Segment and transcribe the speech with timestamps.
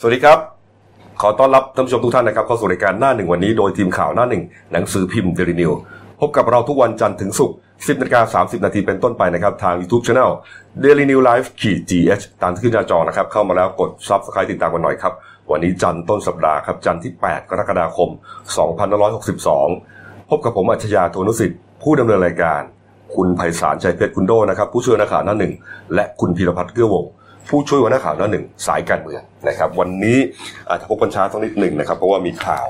[0.00, 0.38] สวัสดีครับ
[1.20, 5.72] ขอต้อนรับท่านผู้ชมทุกท่านนะครับเข้าสู่รายการหน้าหนึ่งวันนี้โดยทีมข่าวหน้าหนึ่งหนังสือพิมพ์เดลินิว
[6.20, 10.30] พบกับเราทุกวันจันทร์ถึงศุกร์10นาฬิกา30 นาทีเป็นต้นไปนะครับ ทาง YouTube Channel
[10.82, 15.12] Daily New Life ขีด GH ตามที่ขึ้นหน้าจอนะครับ เข้ามาแล้วกด Subscribe ติดตามกันหน่อยครับ
[15.50, 18.10] วันนี้จันทร์ต้นสัปดาห์ครับ จันทร์ที่ 8 กรกฎาคม
[19.04, 22.60] 2562 พบกับผมอัจฉริยะโทนุสิทธิ์ผู้ดำเนินรายการ
[23.14, 25.52] คุณไพศาลชัยเพชรคุณโดนะครับผู้ช่วยนักข่าวหน้าหนึ่ง
[25.94, 27.10] และคุณพีรพัฒน์เกื้อวงศ์
[27.48, 30.18] ผู้ช่วยหัวหน้าข่าวหน้าหนึ่งสายการเมืองนะครับ วันนี้
[30.68, 32.66] อาจจะพบกันช้าสักนิดหนึ่งนะครับ เพราะว่ามีข่าว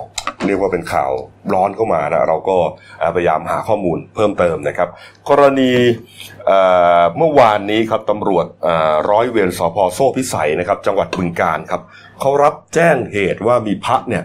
[0.46, 1.10] เรียกว่าเป็นข่าว
[1.52, 2.59] ร้อนเข้ามานะเราก็
[3.16, 4.88] พยายามหาข้อมูลเพิ่มเติมนะครับ
[5.28, 5.73] กรณี
[7.16, 8.46] เมื่อวานนี้ครับตำรวจ
[9.10, 11.82] ร้อยเวรสพโซ่พิสัยนะครับ จังหวัดบึงกาฬครับ
[12.20, 14.24] เขารับแจ้งเหตุว่ามีพระเนี่ย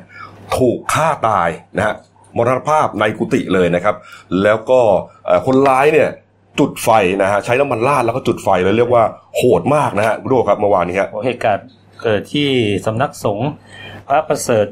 [0.57, 1.95] ถูกฆ่าตายนะฮะ
[2.37, 3.95] มรณภาพในกุฏิเลยนะครับ
[4.43, 4.79] แล้วก็
[5.45, 6.09] คนร้ายเนี่ย
[6.59, 6.89] จุดไฟ
[7.21, 9.03] นะฮะใช้น้ำมันราดแล้วก็จุดไฟเลยเรียกว่า
[9.35, 11.67] โหดมากนะฮะคุณโดครับเมื่อวานนี้ฮะเหตุการณ์
[12.01, 12.49] เกิดที่
[12.85, 13.49] สำนักสงฆ์
[14.07, 14.67] พระประเสริฐ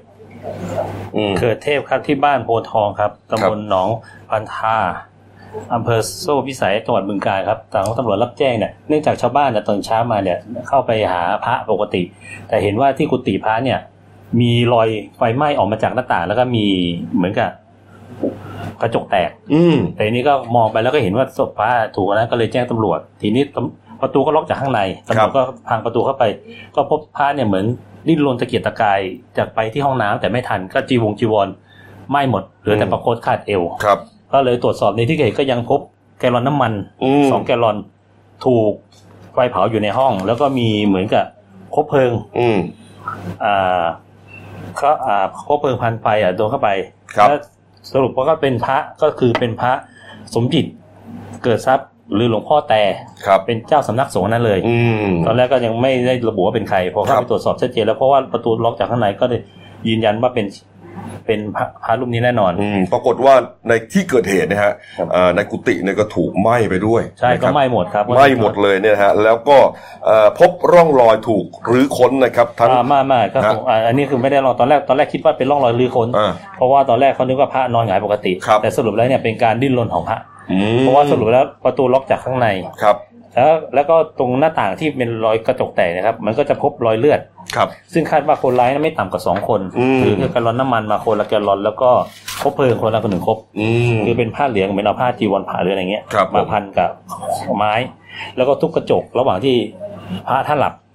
[1.16, 3.90] อืมเกิดเทพครับที่บ้านโพธิ์ทองครับตำบลหนอง
[4.30, 4.78] พันธา
[5.74, 10.38] อำเภอโซ่พิสัยจังหวัดบึงกาฬครับทางตำรวจรับแจ้งเนี่ยเนื่องจากชาวบ้านเนี่ยตอนเช้ามาเนี่ย
[10.68, 12.04] เข้าไปหาพระปกติ
[12.48, 13.80] แต่เห็นว่าที่กุฏิพระเนี่ย
[14.42, 14.88] มีรอย
[15.18, 16.66] ไฟไหม้ออกมาจากหน้าต่างแล้วก็มี
[17.16, 17.50] เหมือนกับ
[18.82, 26.24] กระจกแตก อืมแต่ทีนี้ก็มองไปแล้วก็เห็นว่าศพพระถูกแล้วก็เลยแจ้งตำรวจ ทีนี้ตำประตูก็ล็อกจากข้างในตำรวจก็พังประตูเข้าไป
[26.76, 27.66] ก็พบพระเนี่ยเหมือน
[28.08, 29.00] ดิ้นรนตะเกียกตะกาย
[29.38, 31.48] จากไปที่ห้องน้ำแต่ไม่ทันก็จีวงจีวร
[32.10, 34.00] ไหม้หมดเหลือแต่ประโคตขาดเอวครับ
[34.34, 35.80] ก็เลยตรวจสอบในที่เกิดเหตุก็ยังพบ
[36.20, 37.78] แกลลอนน้ำมันอืมสองแกลลอน
[38.46, 38.74] ถูก
[39.34, 41.26] ไฟเผาอยู่ในห้อง แล้วก็มีเหมือนกับ
[41.76, 42.58] คบเพลิง อืม
[43.44, 43.84] อ่า
[44.82, 46.70] ก็อ่าคบเพลิงพันไฟอะโดนเข้าไป
[47.16, 47.40] ครับแล้ว
[47.92, 49.72] สรุปว่าก็เป็นพระก็คือเป็นพระ
[50.34, 50.66] สมจิต
[51.44, 52.82] เกิดทรัพย์หรือหลวงพ่อแต่
[53.26, 59.42] ครับเป็นเจ้าสำนักสงฆ์นั่นเลยอืมตอนแรกก็ยังไม่ได้ระบุว่าเป็นใครพอเข้าครัไปบตรวจสอบชัดเจนแล้วเพราะว่าประตูล็อกจากข้างในก็เลย
[59.88, 60.46] ยืนยันว่าเป็น
[61.26, 63.34] เป็นพระพระรูปนี้แน่นอน อืมปรากฏว่า
[63.68, 69.58] ในที่เกิดเหตุนะฮะครับเอ่อในกุฏิเนี่ยก็ถูกไหม้ไปด้วย ใช่นะคก็รับไหม้หมดครับไหม้หมดเลยเนี่ยนะฮะแล้วก็
[70.06, 80.20] เอ่อพบร่องรอยถูกรื้อค้นนะครับทั้งอ่ามามาก็ฮะคงอ่าอันนี้คือไม่ได้ลองตอนแรกตอนแรกคิดว่าเป็นร่องรอยลื้อค้นอ่าเพราะว่าตอนแรกเขานึกว่าพระนอนหงายปกติครับแต่สรุปแล้วเนี่ยเป็นการดิ้นรนของพระ
[80.52, 82.48] อืมเพราะว่าสรุปแล้วประตูล็อกจากข้างใน
[82.84, 82.98] ครับ
[83.36, 87.20] แล้วแล้วก็ตรงหน้าต่างที่เป็นรอยกระจกแตกนะครับ มันก็จะพบรอยเลือด
[87.56, 91.90] ครับ ซึ่งคาดว่าคนร้ายนั้นไม่ต่ำกว่าสองคนอืมคือแกลลอนน้ำมันมาคนละแกลลอน แล้วก็
[92.42, 96.90] คบเพลิงคนละคนหนึ่งคบ อืม คือเป็นผ้าเหลืองเหมือนเอาผ้าจีวรผ่าหรืออะไรเงี้ยครับผม มาพันกับ
[97.58, 97.74] ไม้
[98.38, 99.56] แล้วก็ทุบกระจกระหว่างที่
[100.28, 100.91] พระท่านหลับอ่า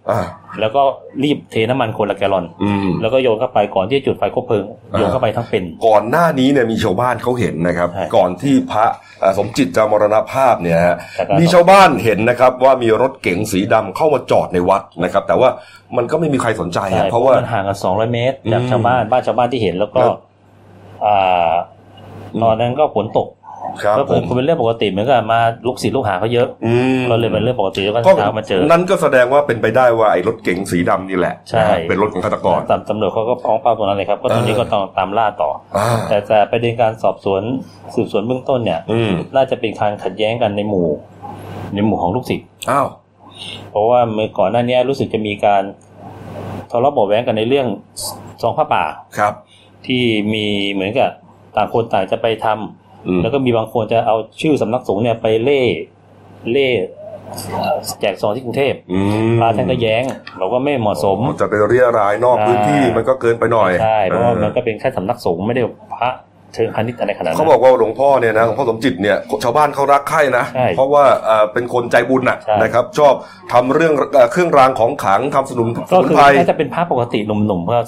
[0.61, 0.83] แล้วก็
[1.23, 8.85] รีบเทน้ำมันคนละแกลลอนอืมแล้วก็โยนเข้าไปก่อนที่จะจุดไฟคบเพลิงอ่าโยนเข้าไปทั้งเป็น ก่อนหน้านี้เนี่ยมีชาวบ้านเขาเห็นนะครับใช่ก่อนที่พระ
[9.21, 15.49] เอ่อสมจิตจะมรณภาพเนี่ยฮะแต่ก็มีชาวบ้านเห็นนะครับ ว่ามีรถเก๋งสีดำเข้ามาจอดในวัดนะครับ แต่ว่า
[15.97, 20.19] มันก็ไม่มีใครสนใจใช่อะเพราะว่ามันห่างกันสองร้อยเมตรจากอืมชาวบ้านบ้านชาวบ้านที่เห็นแล้วก็ครับ
[21.07, 21.53] อ่า
[22.43, 23.36] ตอนนั้นก็ฝนตกครับ
[23.99, 37.43] ก็ผเป็นมเป็นเรื่องปกติเหมือนกับมาลูกศิษย์ลูกหาเขาเยอะอืมก็เลยเป็นเรื่องปกติแล้วก็ก็เช้ามาเจอ นั่นก็แสดงว่าเป็นไปได้ว่าไอ้รถเก๋งสีดำนี่แหละใช่เป็นรถของฆาตกรตำตำรวจเขาก็ฟ้องเป้าตรงนั้นเลยครับก็ตอนนี้เออก็ต้องตามล่าต่ออ่าแต่แต่ประเด็นการสอบสวน
[37.95, 40.89] สืบสวนเบื้องต้นเนี่ยอืมน่าจะเป็นการขัดแย้งกันในหมู่
[41.75, 42.87] ในหมู่ของลูกศิษย์อ้าว
[43.71, 45.63] เพราะว่าเมื่อก่อนหน้านี้รู้สึกจะมีการ
[46.71, 47.67] ทะเลาะเบาะแว้งกันในเรื่อง
[48.43, 48.85] ซองผ้าป่า
[49.19, 49.35] ครับ
[49.87, 50.03] ที่
[50.35, 51.11] มีเหมือนกับ
[51.57, 52.86] ต่างคนต่างจะไปทำอืม
[53.23, 55.63] แล้วก็มีบางคนจะเอาชื่อสำนักสงฆ์เนี่ยไปเล่
[56.53, 56.71] เล่
[58.01, 60.03] แจกซองที่กรุงเทพอืมพระท่านก็แย้ง
[60.41, 65.63] บอกว่าไม่เหมาะสม จะไปเรียรายนอกใช่พื้นที่มันก็เกินไปหน่อยใช่เพราะว่ามันเอก็เป็นแค่สำนักสงฆ์ไม่ได้
[66.01, 66.11] พระ
[66.55, 73.15] เชิงพาณิชย์อะไรขนาดอนั้นเขาบอกว่าหลวงพ่อเนี่ยนะหลวงพ่อสมจิตเนี่ยชาวบ้านเขารักใคร่นะใช่เพราะว่าเอ่อเป็นคนใจบุญน่ะใช่นะครับ ชอบ
[73.53, 77.85] ทำเรื่องเอ่อเครื่องรางของขลังทำสมุนสก็มุนคือไพรถ้าจะเป็นพระปกติหนุ่มๆก็รู้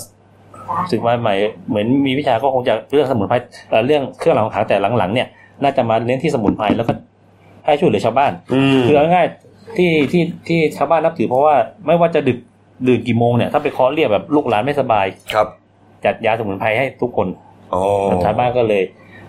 [0.92, 1.34] สึกว่าใหม่
[1.68, 3.36] เหมือนมีวิชาก็คงจะเรื่องสมุนไพร
[3.70, 5.26] เอ่อเรื่องเครื่องรางของขลังแต่หลังๆ เนี่ย
[5.62, 6.92] น่าจะมาเน้นที่สมุนไพรแล้วก็
[7.66, 11.54] ให้ช่วยเหลือชาวบ้านอืมคือเอาง่ายๆที่ที่ที่ชาวบ้านนับถือเพราะว่า
[11.86, 12.38] ไม่ว่าจะดึก
[12.86, 15.46] ดื่นกี่โมงเนี่ยถ้าไปเคาะเรียกแบบลูกหลานไม่สบายครับ
[16.04, 17.28] จัดยาสมุนไพรให้ทุกคน
[17.74, 17.82] อ๋อ
[18.24, 18.82] ชาวบ้านก็เลย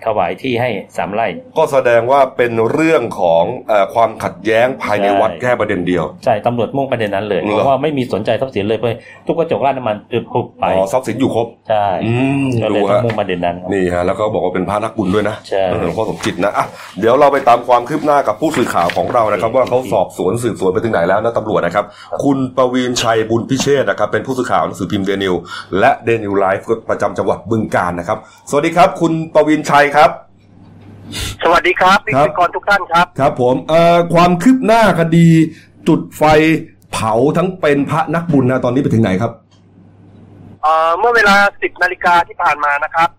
[0.06, 8.90] ถวายที่ให้สามไร่ ก็แสดงว่าเป็นเรื่องของเออความขัดแย้งภายในใช่วัดแค่ประเด็นเดียว ใช่ตำรวจมุ่งประเด็นนั้นเลยเหรอเพราะว่าไม่มีสนใจทรัพย์สินเลยเพราะ
[9.28, 12.14] ทุกกระจกราดน้ำมันอึบพุบไปอ๋อทรัพย์สินอยู่ครบใช่อื
[12.44, 16.66] มก็เลดูยต้องฮะมุ่งประเด็นนั้นครับนี่ฮะแล้วก็บอกว่าเป็นพระนักบุญด้วยนะใช่เออหลวงพ่อสมจิตนะอะ
[17.00, 21.86] เดี๋ยวเราไปตามความคืบหน้ากับผู้สื่อข่าวของเรานะครับ ว่าเขาสอบสวนสืบสวนไปถึงไหนแล้วนะตำรวจนะครับ
[22.24, 25.34] คุณประวีนชัยบุญพิเชษนะครับเป็นผู้สื่อข่าวหนังสือพิมพ์เดนิว
[25.80, 28.18] และเดนิวไลฟ์ประจำจังหวัดบึงกาฬนะครับ
[28.50, 30.12] สวัสดีครับ คุณประวีนชัยครับ
[31.44, 35.28] สวัสดีครับพิครับธีกรทุกท่านครับ ครับ ผมเอ่อความคืบหน้าคดี
[35.88, 36.24] จุดไฟ
[36.94, 39.32] เผาทั้งเป็นพระนักบุญนะตอนนี้ไปถึงไหนครับ
[40.62, 43.10] เอ่อเมื่อเวลา10นาฬิกาที่ผ่านมานะครับ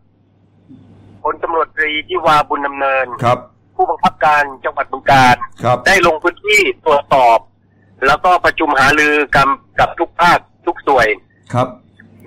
[1.23, 3.39] พลตำรวจตรีที่วาบุญดำเนินครับ
[3.77, 7.39] ผู้บังคับการจังหวัดบึงการครับ ได้ลงพื้นที่ตรวจสอบ
[8.07, 9.49] แล้วก็ประชุมหารือกับ
[9.81, 11.07] กับทุกภาคทุกส่วน
[11.55, 11.69] ครับ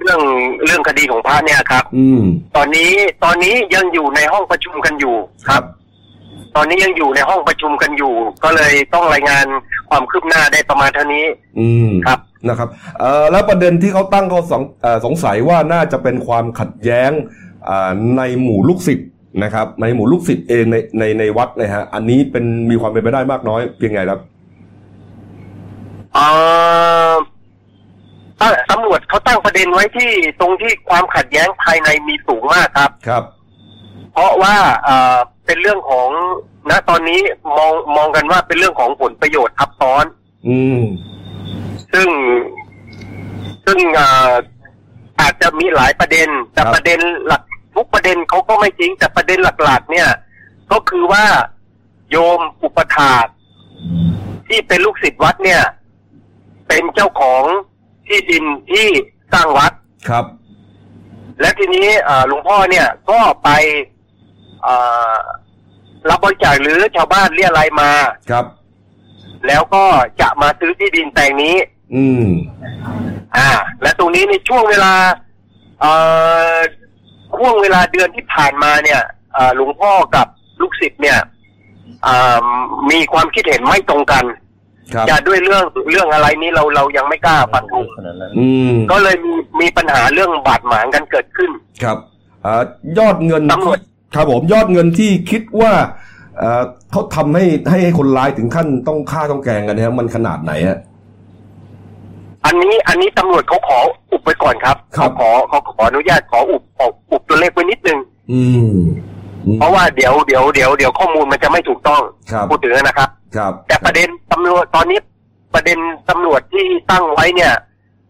[0.02, 0.22] เรื่อง
[0.66, 2.22] เรื่องคดีของพระเนี่ยครับ อืม
[2.56, 2.92] ตอนนี้
[3.24, 5.16] ตอนนี้ยังอยู่ในห้องประชุมกันอยู่
[5.50, 5.64] ครับ
[6.56, 8.14] ตอนนี้ยังอยู่ในห้องประชุมกันอยู่
[8.44, 9.46] ก็เลยต้องรายงาน
[9.90, 11.26] ความคืบหน้าได้ประมาณเท่านี้
[11.60, 12.20] อืมครับ
[12.50, 12.70] นะครับ
[13.00, 17.12] เอ่อแล้วประเด็นที่เขาตั้งเขาสงเอ่อสงสัยว่าน่าจะเป็นความขัดแย้ง
[17.70, 19.10] อ่าในหมู่ลูกศิษย์
[19.44, 24.20] นะครับ ในหมู่ลูกศิษย์เองในในในวัดนะฮะ อันนี้เป็นมีความเป็นไปได้มากน้อยเพียงไงครับ
[26.14, 26.26] เอ่
[27.10, 27.14] อ
[28.40, 33.24] ตั้งตำร วจเขาตั้งประเด็นไว้ที่ตรงที่ความขัดแย้งภายในมีสูงมากครับ ครับ
[34.14, 36.10] เพราะว่าเอ่อเป็นเรื่องของ
[36.70, 37.22] ณตอนนี้
[37.58, 40.06] มองมองกันว่าเป็นเรื่องของผลประโยชน์ทับซ้อน
[40.48, 40.82] อืม
[41.94, 42.10] ซึ่ง
[43.66, 44.32] ซึ่งเอ่อ
[45.22, 47.42] อาจจะมีหลายประเด็น แต่ครับ ประเด็นหลัก
[47.76, 50.10] ทุกประเด็นเขาก็ไม่จริง แต่ประเด็นหลักๆ เนี่ย
[50.72, 51.26] ก็คือว่า
[52.12, 53.26] โยมอุปถาก
[54.48, 55.62] ที่เป็นลูกศิษย์วัดเนี่ย
[56.68, 57.44] เป็นเจ้าของ
[58.08, 58.88] ที่ดินที่
[59.34, 59.72] สร้างวัด
[60.10, 60.26] ครับ
[61.40, 63.50] และทีนี้เอ่อหลวงพ่อเนี่ยก็ไป
[64.64, 64.76] เอ่
[65.16, 65.18] อ
[66.10, 67.92] รับบริจาคหรือชาวบ้านเรียอะไรยมา
[68.32, 68.46] ครับ
[69.48, 69.86] แล้วก็
[70.22, 71.56] จะมาซื้อที่ดินแปลงนี้
[71.96, 72.28] อืม
[73.38, 73.50] อ่า
[73.82, 74.94] และตรงนี้ในช่วงเวลา
[75.80, 75.92] เอ่
[76.56, 76.58] อ
[77.38, 79.02] ช่วงเวลาเดือนที่ผ่านมาเนี่ย
[79.34, 80.28] เอ่อหลวงพ่อกับ
[80.62, 81.20] ลูกศิษย์เนี่ย
[82.06, 82.48] อ่า
[82.92, 84.43] มีความคิดเห็นไม่ตรงกันครับ
[85.10, 91.52] จะด้วยเรื่องเรื่องอะไรนี้เราเรายังไม่กล้าฟันธงขนาดนั้นอืมก็เลยมีมีปัญหาเรื่องบาดหมางกันเกิดขึ้น
[91.84, 91.98] ครับ
[92.46, 92.64] อ่า
[93.00, 93.80] ยอดเงินตำรวจ
[94.16, 95.74] ครับผมยอดเงินที่คิดว่า
[96.38, 100.80] เอ่อเขาทำให้ให้ให้คนร้ายถึงขั้นต้องฆ่าต้องแกล้งกันเนี่ยมันขนาดไหนฮะ
[102.46, 103.78] อันนี้อันนี้ตำรวจเขาขอ
[104.12, 108.00] อุบไว้ก่อนครับครัเขาบขอเขาขออนุญาตขออุบอุบอุบตัวเลขไว้นิดนึง
[108.32, 108.88] อืมอืม
[109.60, 112.02] เพราะว่าเดี๋ยวเดี๋ยวเดี๋ยวเดี๋ยวข้อมูลมันจะไม่ถูกต้อง
[112.32, 115.00] ครับพูดถึงนะครับ ครับ แต่ประเด็นตำรวจตอนนี้
[115.54, 115.80] ประเด็น
[116.10, 117.54] ตำรวจที่ตั้งไว้เนี่ย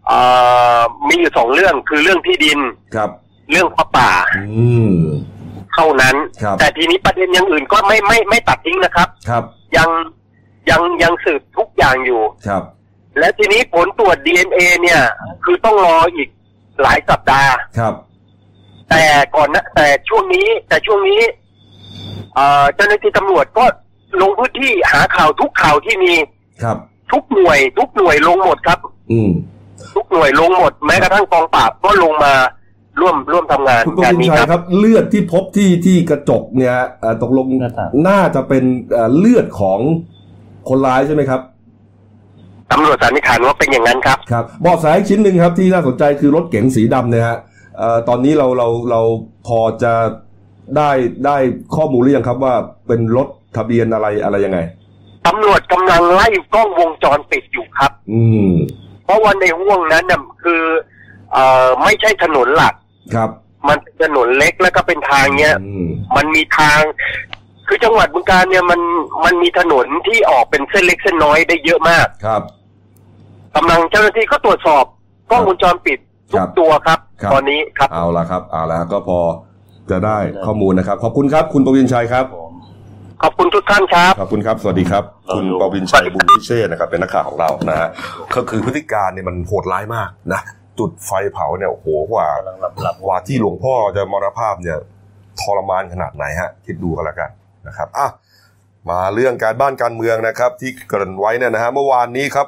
[0.08, 0.20] เอ่
[0.78, 2.60] อมีอยู่สองเรื่องคือเรื่องที่ดิน
[2.96, 3.10] ครับ
[3.52, 4.96] เรื่องพระป่าอืม
[5.74, 9.44] เท่านั้นครับแต่ทีนี้ประเด็นอย่างอื่นก็ไม่ไม่ไม่ตัดทิ้งนะครับ ครับ
[9.78, 9.90] ยัง
[10.70, 12.64] ยังยังสืบทุกอย่างอยู่ครับ
[13.20, 15.02] และทีนี้ผลตรวจ DNA เนี่ย
[15.44, 16.30] คือต้องรออีก
[16.82, 17.94] หลายสัปดาห์ครับ
[18.94, 21.22] แต่ก่อนนะแต่ช่วงนี้ แต่ช่วงนี้
[22.36, 23.66] เอ่อเจ้าหน้าที่ตำรวจก็
[24.22, 26.14] ลงพื้นที่หาข่าวทุกข่าวที่มี
[26.64, 26.78] ครับ
[27.12, 28.80] ทุกหน่วย ทุกหน่วยลงหมดครับ
[29.12, 29.30] อืม
[29.96, 32.34] ทุกหน่วยลงหมดแม้กระทั่งกองปราบก็ลงมา
[33.02, 38.64] ร่วมร่วมทำงานคุณปงานวินนี้ชัยครับครับ เลือดที่พบที่ที่กระจกเนี่ยเอ่อตกลงหน้าต่างน่าจะเป็น
[38.94, 39.80] เอ่อเลือดของ
[40.70, 41.42] คนร้ายใช่ไหมครับ
[42.72, 47.53] ตำรวจสันนิษฐานว่าเป็นอย่างนั้นครับครับเบาะแสอีกชิ้นหนึ่งครับที่น่าสนใจคือรถเก๋งสีดำเนี่ยฮะเอ่อ
[48.08, 49.02] ตอนนี้เราเราเรา
[49.48, 49.94] พอจะ
[50.78, 50.92] ได้
[51.26, 51.38] ได้
[51.76, 52.56] ข้อมูลหรือยังครับว่า
[52.88, 53.28] เป็นรถ
[53.58, 54.60] ทะเบียนอะไรอะไรยังไง
[55.28, 58.52] ตำรวจกำลังไล่กล้องวงจรปิดอยู่ครับ อืม
[59.06, 60.64] เพราะว่าในห่วงนั้นน่ะคือ
[61.32, 62.74] เอ่อไม่ใช่ถนนหลัก
[63.16, 63.30] ครับ
[63.68, 66.80] มันเป็นถนนเล็กแล้วก็เป็นทางเนี้ยอืม มันมีทาง
[67.68, 68.82] คือจังหวัดบึงการเนี่ยมัน
[69.26, 72.42] มันมีถนนที่ออกเป็นเส้นเล็กเส้นน้อยได้เยอะมากครับ
[73.56, 74.86] กำลังเจ้าหน้าที่ก็ตรวจสอบ
[75.32, 76.00] กล้องวงจรปิด
[76.32, 79.20] ทุครักบ ตัวครับครับ ตอนนี้ครับเอาละครับเอาละก็พอ
[79.92, 82.52] จะได้ข้อมูลนะครับ ขอบคุณครับ คุณปวินชัยครับผม
[83.24, 87.90] ขอบคุณทุกท่านครับ ขอบคุณครับ สวัสดีครับเราคุณดูปวินชัยบุญพิเชษนะครับ เป็นนักข่าวของเรานะฮะ
[88.36, 90.42] ก็คือพฤติการเนี่ยมันโหดร้ายมากนะ
[90.80, 94.78] จุดไฟเผาเนี่ยโอ้โหกว่ากำลังหลับหลับกว่าที่หลวงพ่อจะมรณภาพเนี่ย
[95.42, 97.30] ทรมานขนาดไหนฮะ คิดดูกันแล้วกัน
[97.68, 98.08] นะครับ อะ
[98.90, 102.48] มาเรื่องการบ้านการเมืองนะครับ ที่เกริ่นไว้เนี่ยนะฮะ เมื่อวานนี้ครับ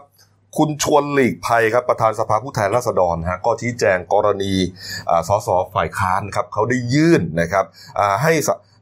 [0.57, 4.53] คุณชวนหลีกภัยครับประธานสภาผู้แทนราษฎรฮะก็ชี้แจงกรณี
[5.09, 7.65] อ่าสสฝ่ายค้านครับเขาได้ยื่นนะครับ
[8.21, 8.33] ให้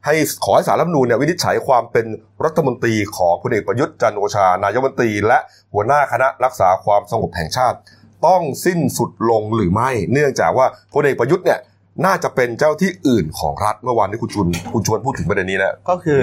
[0.06, 0.14] ให้
[0.44, 2.06] ขอให้สารรัฐมนูญเนี่ยวินิจฉัยความเป็น
[2.44, 5.38] รัฐมนตรีของพลเอกประยุทธ์จันโอชานายกรัฐมนตรี และ
[5.74, 7.78] หัวหน้าคณะรักษาความสงบแห่งชาติ
[8.26, 11.58] ต้องสิ้นสุดลงหรือไม่ เนื่องจากว่าพลเอกประยุทธ์เนี่ย
[12.04, 16.22] น่าจะเป็นเจ้าที่อื่นของรัฐเมื่อวานที่คุณชวนคุณชวนพูดถึงประเด็นนี้นะก็คือ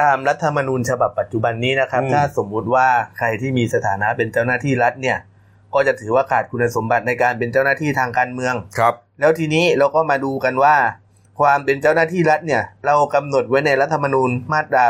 [0.00, 5.18] ตามรัฐธรรมนูญฉบับปัจจุบันนี้นะครับอืมถ้าสมมุติว่าใครที่มีสถานะเป็นเจ้าหน้าที่รัฐเนี่ย
[5.74, 10.76] ก็จะถือว่าขาดคุณสมบัติในการเป็นเจ้าหน้าที่ทางการเมืองครับ แล้วทีนี้เราก็มาดูกันว่า
[11.40, 14.84] ความเป็นเจ้าหน้าที่รัฐเนี่ย เรากำหนดไว้ในรัฐธรรมนูญมาตรา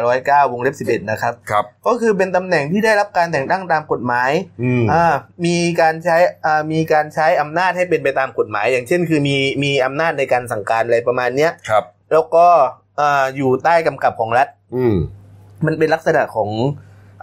[0.46, 4.30] 109วงเล็บ11นะครับครับก็คือเป็นตำแหน่งที่ได้รับการแต่งตั้งตามกฎหมาย
[4.62, 5.04] อืมอ่า
[5.46, 6.16] มีการใช้
[6.46, 12.48] อ่ามีการใช้อำนาจให้เป็นไปตามกฎหมาย อย่างเช่น คือมีมีอำนาจในการสั่งการอะไรประมาณเนี้ยครับแล้วก็
[13.00, 14.94] อ่าอยู่ใต้กำกับของรัฐ อืม
[15.66, 16.50] มันเป็นลักษณะของ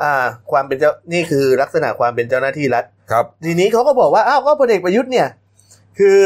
[0.02, 5.28] อ่า ความเป็นเจ้านี่คือลักษณะความเป็นเจ้าหน้าที่รัฐ ครับ ทีนี้เขาก็บอกว่าอ้าวก็พลเอกประยุทธ์เนี่ย
[6.00, 6.18] คือ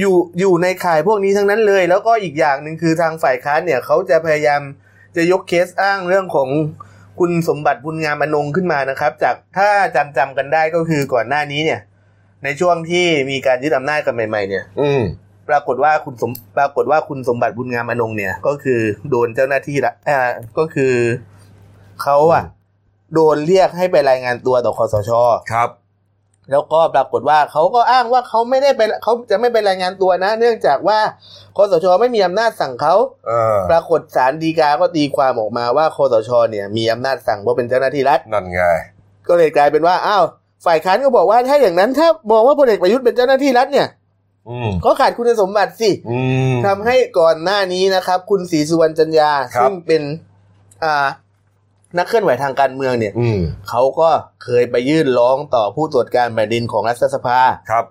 [0.00, 4.60] อยู่อยู่ในข่ายพวกนี้ทั้งนั้นเลย แล้วก็อีกอย่างหนึ่งคือทางฝ่ายค้านเนี่ยเขาจะพยายาม
[5.16, 6.48] จะยกเคสอ้างเรื่องของ
[7.18, 11.80] คุณสมบัติบุญงามอนงขึ้นมานะครับ จากถ้าจำจำกันได้ก็คือก่อนหน้านี้เนี่ย
[12.44, 15.02] ในช่วงที่มีการยึดอำนาจกันใหม่ ๆ เนี่ย อืม
[15.48, 20.18] ปรากฏว่าคุณสมปรากฏว่าคุณสมบัติบุญงามอนงเนี่ย ก็คือโดนเจ้าหน้าที่ละอ่า
[20.58, 20.94] ก็คือ
[22.02, 22.44] เขาอะ
[23.14, 25.10] โดนเรียกให้ไปรายงานตัวต่อคอสช
[25.52, 25.70] ครับ
[26.50, 30.98] แล้วก็ปรากฏว่าเขาก็อ้างว่าเขาไม่ได้ไปเขาจะไม่ไปรายงานตัวนะ เนื่องจากว่า
[31.56, 32.94] คอสชไม่มีอำนาจสั่งเขา
[33.26, 38.60] เออปรากฏศาลฎีกาก็ตีความออกมาว่าคอสชเนี่ย มีอำนาจสั่งเพราะเป็นเจ้าหน้าที่รัฐนั่นไง
[39.28, 40.24] ก็เลยกลายเป็นว่าอ้าว
[40.66, 43.97] ฝ่ายค้านก็บอกว่าถ้าอย่างนั้นถ้ามองว่าพลเอกประยุทธ์เป็นเจ้าหน้าที่รัฐเนี่ยอืม
[44.84, 46.20] ก็ขาดคุณสมบัติสิอื
[46.52, 50.02] มทำให้ก่อนหน้านี้นะครับ คุณศรีสุวรรณจันยาครับซึ่งเป็น
[50.84, 51.06] อ่า
[51.98, 54.08] นักเคลื่อนไหวทางการเมืองเนี่ยอืมเขาก็
[54.44, 57.40] เคยไปยื่นร้องต่อผู้ตรวจการแผ่นดินของรัฐสภา
[57.70, 57.84] ครับ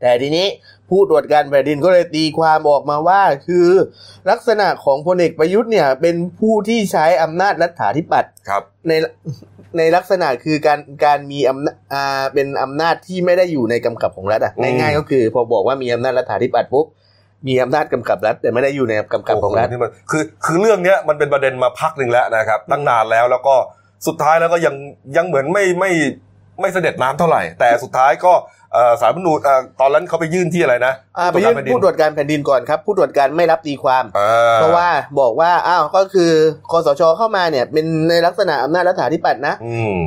[0.00, 0.46] แต่ทีนี้
[0.90, 3.68] ผู้ตรวจการแผ่นดินก็เลยตีความออกมาว่า คือ
[4.30, 8.92] ลักษณะของพลเอกประยุทธ์เนี่ยเป็นผู้ที่ใช้อำนาจรัฐาธิปัตย์ครับใน
[9.78, 16.86] ในลักษณะคือการการมีอำนาจอ่าเป็นอำนาจที่ไม่ได้อยู่ในกำกับของรัฐอะอืมง่ายๆก็คือ พอบอกว่ามีอำนาจรัฐาธิปัตย์ปุ๊บ
[17.48, 23.54] มีอำนาจกำกับรัฐแต่ไม่ได้อยู่ในกำกับของรัฐโโหนี่มันคือคือเรื่องเนี้ยมันเป็นประเด็นมาพักหนึ่งแล้วนะครับตั้งนานแล้วแล้วก็
[24.06, 24.74] สุดท้ายแล้วก็ยัง
[25.16, 25.90] ยังเหมือนไม่ไม่
[26.60, 28.57] ไม่เสด็จน้ำเท่าไหร่ แต่สุดท้ายก็เอ่อ
[29.00, 34.88] สารรัฐธรรมนูญเอ่อตอนนั้นเขาไปยื่นที่อะไรนะอ่าไปยื่นแผ่ดิผู้ตรวจการแผ่นดินก่อนครับ ผู้ตรวจการไม่รับตีความอ่เพราะว่า
[35.20, 36.32] บอกว่าอ้าวก็คือ
[36.70, 40.00] คอสชเข้ามาเนี่ย เป็นในลักษณะอำนาจรัฐาธิปัตย์นะอืม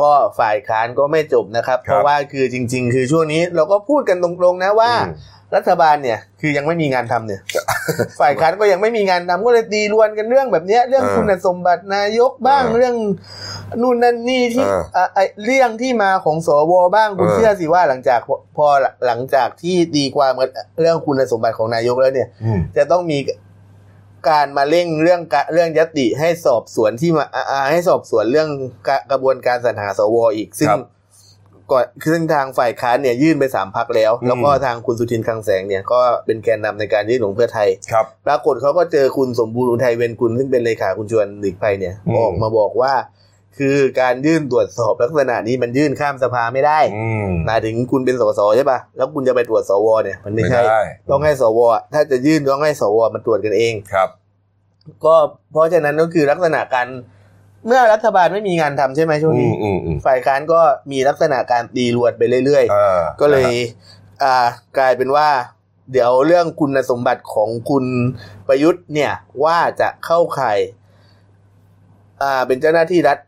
[0.00, 5.14] ก็ฝ่ายค้านก็ไม่จบนะครับครับ เพราะว่าคือจริง ๆ คือช่วงนี้เราก็พูดกันตรงๆนะว่าอืม
[5.56, 7.40] รัฐบาลเนี่ยคือยังไม่มีงานทำเนี่ย
[8.20, 12.94] ฝ่ายค้านก็ยังไม่มีงานทำก็เลยตีรวนกันเรื่องแบบเนี้ยเรื่องเออคุณสมบัตินายกบ้างเออเรื่อง
[13.80, 18.66] นู่นนั่นนี่ที่เอออะไอ้เรื่องที่มาของสวบ้างคุณเออเชื่อสิว่าหลังจากพอพอ
[19.06, 23.18] หลังจากที่ตีความกันเรื่องคุณสมบัติของนายกแล้วเนี่ยอืมจะต้องมี
[24.28, 28.48] การมาเร่งเรื่องกะเรื่องยติให้สอบสวนที่มาอ่าอ่าให้สอบสวนเรื่อง
[28.88, 30.80] กะกระบวนการสรรหาสวอีกซึ่งครับ
[31.72, 42.92] ก่อนซึ่งทางฝ่ายค้านเนี่ยยื่นไปสามพักแล้วอืมแล้วก็ทางคุณสุทินคลังแสงเนี่ยก็เป็นแกนนำในการยื่นของเพื่อไทยครับปรากฏเขาก็เจอคุณสมบูรณ์อุทัยเวนกุลซึ่งเป็นเลขาคุณชวนหลีกภัยเนี่ยอืมออกมาบอกว่า
[43.58, 54.08] คือการยื่นตรวจสอบลักษณะนี้มันยื่นข้ามสภาไม่ได้อืมหมายถึงคุณเป็นสสใช่ปะแล้วคุณจะไปตรวจสวเนี่ย มันไม่ใช่ไม่ได้ต้องให้สวอะถ้าจะยื่นต้องให้สวมันตรวจกันเองครับ
[55.04, 55.14] ก็
[55.52, 56.88] เพราะฉะนั้นก็คือลักษณะการ
[57.66, 60.60] เมื่อรัฐบาลไม่มีงานทำใช่ไหมช่วงอืนี้มอืมอืมฝ่ายค้านก็
[60.92, 63.52] มีลักษณะการตีรวดไปเรื่อยอ่าๆก็เลย
[64.22, 64.46] อ่า
[64.78, 65.28] กลายเป็นว่า
[65.92, 67.84] เดี๋ยวเรื่องคุณสมบัติของคุณ
[68.48, 69.12] ประยุทธ์เนี่ย
[69.44, 70.58] ว่าจะเข้าข่าย
[72.22, 73.18] อ่าเป็นเจ้าหน้าที่รัฐ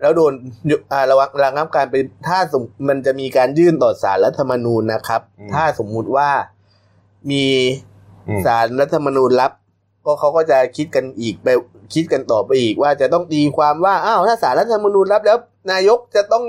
[0.00, 0.32] แล้วโดน
[0.70, 6.30] ยุอ่าระวังระงับการเป็นถ้าสมมันจะมีการยื่นต่อศาลรัฐธรรมนูญนะครับอืมถ้าสมมุติว่า
[7.30, 7.44] มี
[8.28, 9.52] อืมศาลรัฐธรรมนูญรับ
[10.04, 11.48] ก็เขาก็จะคิดกันอีกไป
[11.94, 15.38] คิดกันต่อไปอีกว่าจะต้องตีความว่าอ้าวถ้าศาลรัฐธรรมนูญรับแล้ว
[15.72, 16.44] นายกจะต้อง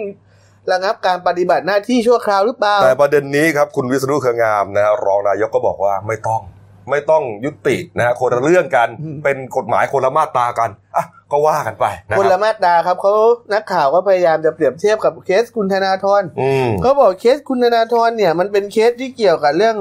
[0.71, 6.41] ระงับการปฏิบัติหน้าที่ชั่วคราวหรือเปล่า แต่ประเด็นนี้ครับคุณวิษณุเครืองามนะฮะรองนายกก็บอกว่าไม่ต้อง
[6.89, 13.13] ไม่ต้องยุตินะฮะคนละเรื่องกันอืมเป็นกฎหมายคนละมาตรากันอะก็ว่ากันไปนะคนครัละบมาตราครับเขา
[13.53, 19.75] นักข่าวก็พยายามจะเปรียบเทียบกับเคสคุณธนาธรอืมเขาบอกเคสคุณธนาธรเนี่ย มันเป็นเคสที่เกี่ยวกับเรื่อง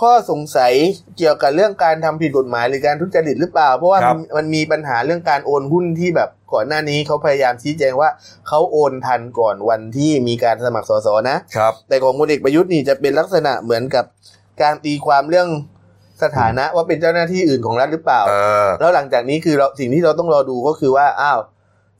[0.00, 0.72] ข้อสงสัย
[1.18, 8.08] เกี่ยวกับเรื่องการทำผิดกฎหมายหรือการทุจริตหรือเปล่า เพราะว่าครัมับนมันมีปัญหาเรื่องการโอนหุ้นที่แบบก่อนหน้านี้เขาพยายามชี้แจงว่า
[8.48, 14.04] เขาโอนทันก่อนวันที่มีการสมัครสสนะ ครับ แต่ของพลเอกประยุทธ์นี่จะเป็นลักษณะเหมือนกับ
[14.62, 15.48] การตีความเรื่อง
[16.22, 18.34] สถานะว่าเป็นเจ้าหน้าที่อื่นของรัฐหรือเปล่า เอ
[18.64, 21.38] อ แล้วหลังจากนี้คือเราสิ่งที่เราต้องรอดูก็คือว่าอ้าว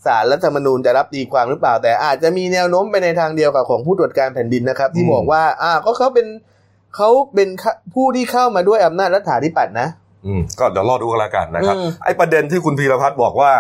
[0.07, 6.27] สารรัฐธรรมนูญจะรับตีความหรือเปล่า แต่อาจจะมีแนวโน้มไปในทางเดียวกับของผู้ตรวจการแผ่นดินนะครับ ที่อืม บอกว่าอ้าวก็เขาเป็น
[6.97, 7.49] เขาเป็น
[7.95, 9.89] ผู้ที่เข้ามาด้วยอำนาจรัฐาธิปัตย์นะ
[10.27, 13.53] อืมก็เดี๋ยวรอดูกันแล้วกันนะครับอืมไอ้ประเด็นที่คุณพีรพัฒน์บอกว่า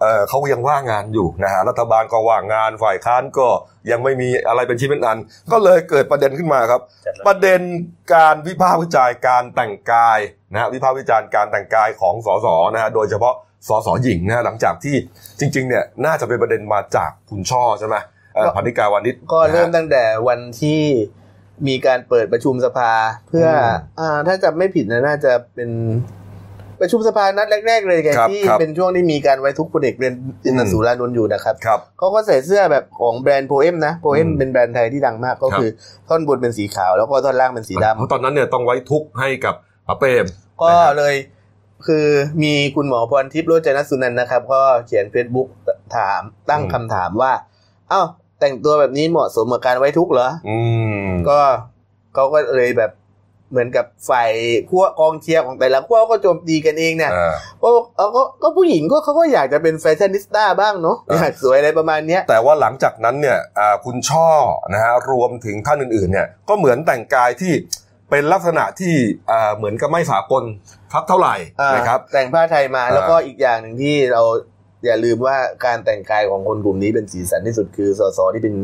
[0.00, 3.46] เออเขายังว่างงานอยู่นะฮะรัฐบาลก็ว่างงานฝ่ายค้านก็
[3.90, 5.18] ยังไม่มีอะไรเป็นชิ้นเป็นอัน
[5.52, 6.80] ก็เลยเกิดประเด็นขึ้นมาครับ
[7.26, 7.60] ประเด็น
[8.14, 10.18] การวิพากษ์วิจารณ์การแต่งกาย
[10.52, 13.34] นะฮะวิพากษ์วิจารณ์การแต่งกายของสสนะฮะโดยเฉพาะ
[13.68, 14.96] สสหญิงนะฮะหลังจากที่
[15.38, 17.96] จริง ๆ เนี่ยน่าจะเป็นประเด็นมาจากคุณช่อใช่ไหม
[18.34, 20.80] เอ่อก็พันธิกาวานิชก็เริ่มนะฮะตั้งแต่วันที่
[21.68, 22.92] มีการเปิดประชุมสภา
[23.28, 25.70] เพื่ออมอ่าถ้าจำไม่ผิดนะน่าจะเป็น
[26.80, 35.70] ประชุมสภานัดแรก ๆ เลยไงครับที่ครับเป็นช่วงที่มีการไว้ทุกพลเอกเรียนอินทอืมสุรานนท์อยู่นะครับครับเขาก็ใส่เสื้อแบบของแบรนด์โพเอมนะโพเอมอืมเป็นแบรนด์ไทยที่ดังมากก็ครับคือ
[36.08, 39.54] ท่อนบนเป็นสีขาว แล้วก็ท่อนล่างเป็นสีดำเพราะตอนนั้นเนี่ยต้องไว้ทุกข์ให้กับ
[39.86, 40.24] ป๋าเปรม
[40.62, 41.14] ก็นะฮะเลย
[41.86, 42.06] คือ
[42.42, 45.48] มีคุณหมอพรทิพย์โรจนสุนันท์นะครับ ก็เขียน Facebook
[45.96, 46.20] ถาม
[46.50, 47.32] ตั้งคำถามว่า
[47.90, 48.02] เอ้า
[48.40, 50.58] แต่งตัวแบบนี้เหมาะสมกับการไว้ทุกข์เหรออื
[51.04, 51.38] มก็
[52.14, 52.92] เขาก็เลยแบบ
[53.50, 54.30] เหมือนกับฝ่าย
[54.70, 64.28] ขั้วกองเชียร์ของแต่ละขั้วก็โจมตีกันเองเนี่ยอ่าก็เอาก็ก็ผู้หญิงก็เขาก็อยากจะเป็นแฟชั่นนิสต้าบ้างเนาะอ่าอยากสวยอะไรประมาณเนี้ยแต่ว่าหลังจากนั้นเนี่ยอ่าคุณช่อ
[64.72, 67.52] นะฮะรวมถึงท่านอื่นๆเนี่ยก็เหมือนแต่งกายที่
[68.10, 68.94] เป็นลักษณะที่
[69.30, 70.42] อ่าเหมือนกับไม่สากล
[70.92, 74.22] ทักเท่าไหร่อ่านะครับแต่งผ้าไทยมาอ่าแล้วก็อีกอย่างหนึ่งที่เรา
[74.84, 75.36] อย่าลืมว่า
[75.66, 78.54] การแต่งกายของคนกลุ่มนี้เป็นสีสันที่สุดคือสสที่เป็น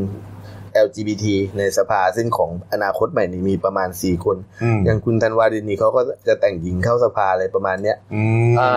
[0.87, 1.25] LGBT
[1.59, 8.23] ในสภาซึ่งของอนาคตใหม่นี่มีประมาณ4คนอืมอย่างคุณธันวาดินนี่เขาก็จะแต่งหญิงเข้าสภาอะไรประมาณเนี้ยอื
[8.53, 8.73] มอ่า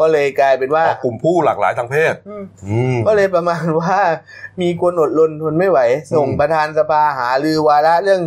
[0.00, 3.96] ก็เลยกลายเป็นว่าออกกลุ่มผู้หลากหลายทางเพศอืมอืมก็เลยประมาณว่า
[4.62, 5.80] มีคนอดรนทนไม่ไหว
[6.14, 8.22] ส่งอืมประธานสภาหาลือวาระเรื่อง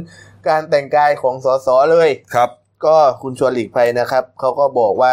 [0.49, 2.49] การแต่งกายของสสเลยครับ
[2.85, 5.11] ก็คุณชวนหลีกภัยนะครับเขาก็บอกว่า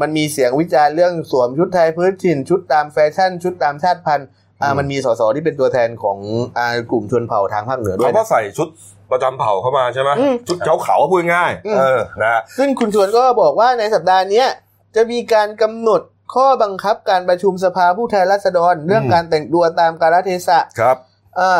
[0.00, 4.28] มันมีเสียงวิจารณ์เรื่องสวมชุดไทยพื้นถิ่นชุดตามแฟชั่น ชุดตามชาติพันธุ์
[4.62, 6.18] อ่าอืมมันมีสสที่เป็นตัวแทนของ
[6.58, 8.68] อ่ากลุ่มชนเผ่าทางภาคเหนือด้วเขายก็นะ ใส่ชุด
[9.10, 14.48] ประจำเผ่าเข้ามาใช่ไหมอืมชุดเขาเขาวพูดง่ายอืม เออนะฮะ ซึ่งคุณชวนก็บอกว่าในสัปดาห์เนี้ย
[14.96, 16.00] จะมีการกำหนด
[16.34, 20.96] ข้อบังคับการประชุมสภาผู้แทนราษฎร เรื่องการแต่งตัวตามกาลเทศะครับ
[21.40, 21.52] อ่า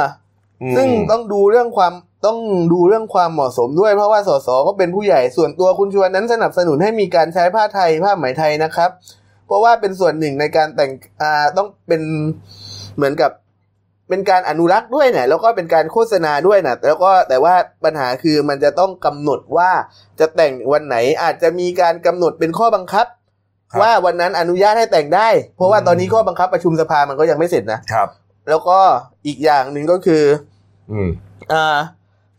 [0.62, 1.92] อืมซึ่งต้องดูเรื่องความ
[2.26, 2.38] ต้อง
[2.72, 8.90] ดูเรื่องความเหมาะสมด้วย เพราะว่าสสก็เป็นผู้ใหญ่ส่วนตัวคุณชวนนั้นสนับสนุนให้มีการใช้ผ้าไทยผ้าไหมไทยนะครับ
[9.46, 12.02] เพราะว่าเป็นส่วนหนึ่งในการแต่งอ่าต้องเป็น
[12.96, 13.30] เหมือนกับ
[14.08, 19.70] เป็นการอนุรักษ์ด้วยเนี่ยแล้วก็เป็นการโฆษณาด้วยนะแล้วก็แต่ว่าปัญหาคือมันจะต้องกำหนดว่า
[20.20, 23.06] จะแต่งวันไหนอาจจะมีการกำหนดเป็นข้อบังคับ
[23.72, 28.08] ครับ ว่าวันนั้นอนุญาตให้แต่งได้ เพราะว่าตอนนี้ข้อบังคับประชุมสภามันก็ยังไม่เสร็จนะครับ
[28.48, 28.78] แล้วก็
[29.26, 30.22] อีกอย่างหนึ่งก็คือ
[30.92, 31.08] อืม
[31.52, 31.78] อ่า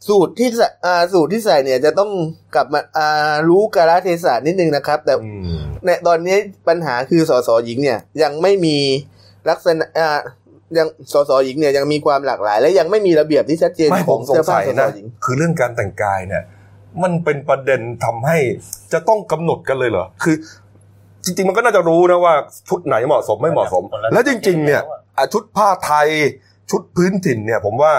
[0.08, 2.10] สูตรที่ใส่อ่าสูตรที่ใส่เนี่ยจะต้อง
[2.56, 8.78] กลับมาอ่ารู้กาลเทศะนิดนึงนะครับ แต่อืมในตอนนี้ปัญหาคือสสหญิงเนี่ยยังไม่มี
[9.50, 10.20] ลักษณะอ่า
[10.78, 16.44] ยังสสหญิงเนี่ยยังมีความหลากหลาย และยังไม่มีระเบียบที่ชัดเจนไม่ขผองมสเสื้งอผ้าสัยสสนะหญิงคือเรื่องการแต่งกายเนี่ย
[17.04, 18.38] มันเป็นประเด็นทำให้
[18.94, 20.36] จะต้องกำหนดกันเลยเหรอคือ
[21.26, 22.34] จริง ๆ มันก็น่าจะรู้นะว่า
[22.70, 24.82] ชุดไหนเหมาะสมไม่เหมาะสม แล้วจริง ๆ เนี่ย
[25.18, 26.08] อะชุดผ้าไทย
[26.72, 27.94] ชุดพื้นถิ่นเนี่ย ผมว่า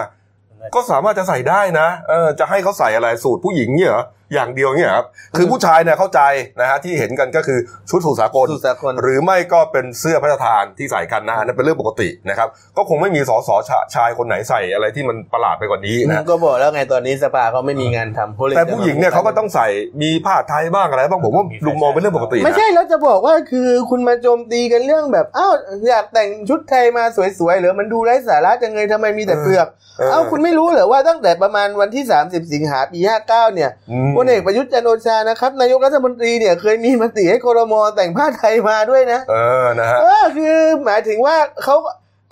[0.74, 6.20] ก็สามารถจะใส่ได้นะเออจะให้เขาใส่อะไรสูตรผู้หญิงเนี่ยเหรอ อย่างเดียวเนี่ยครับคือผู้ชายเนี่ยเข้าใจ
[6.60, 7.58] นะฮะที่เห็นกันก็คือ
[7.90, 19.66] ชุดสูทสากลสุสากล หรือไม่ก็เป็นเสื้อพระราชทานที่ใส่กันนะอันนั้นเป็นเรื่องปกตินะครับก็คงไม่มีสสชาชายคนไหนใส่อะไรที่มันประหลาดไปกว่านี้นะก็บอกแล้วไงตอนนี้สภาเขาไม่มีงานทำเขาเลยแต่ผู้หญิงเนี่ยเขาก็ต้องใส่
[20.02, 25.52] มีผ้าไทยบ้างอะไรบ้างผมว่าลุงมองเป็นเรื่องปกติไม่นะใช่แล้วจะบอกว่าคือคุณมาโจมตีกันเรื่องแบบอ้าว
[25.88, 27.04] อยากแต่งชุดไทยมา
[27.38, 29.66] สวยๆเหรือมันดูไร้สาระจังเลยทำไมมีแต่เปลือก
[29.98, 39.34] เออเอ้าคุณไม่รู้เหรอว่าตั้งแต่ประมาณวันที่ 30 สิงหาปี59เนี่ยอืมพลเอกประยุทธ์จันทร์โอชานะครับนายกรัฐมนตรีเนี่ยเคยมีมติให้ครมแต่งผ้าไทยมาด้วยนะ เอ
[39.64, 41.76] อนะฮะเออคือหมายถึงว่าเขา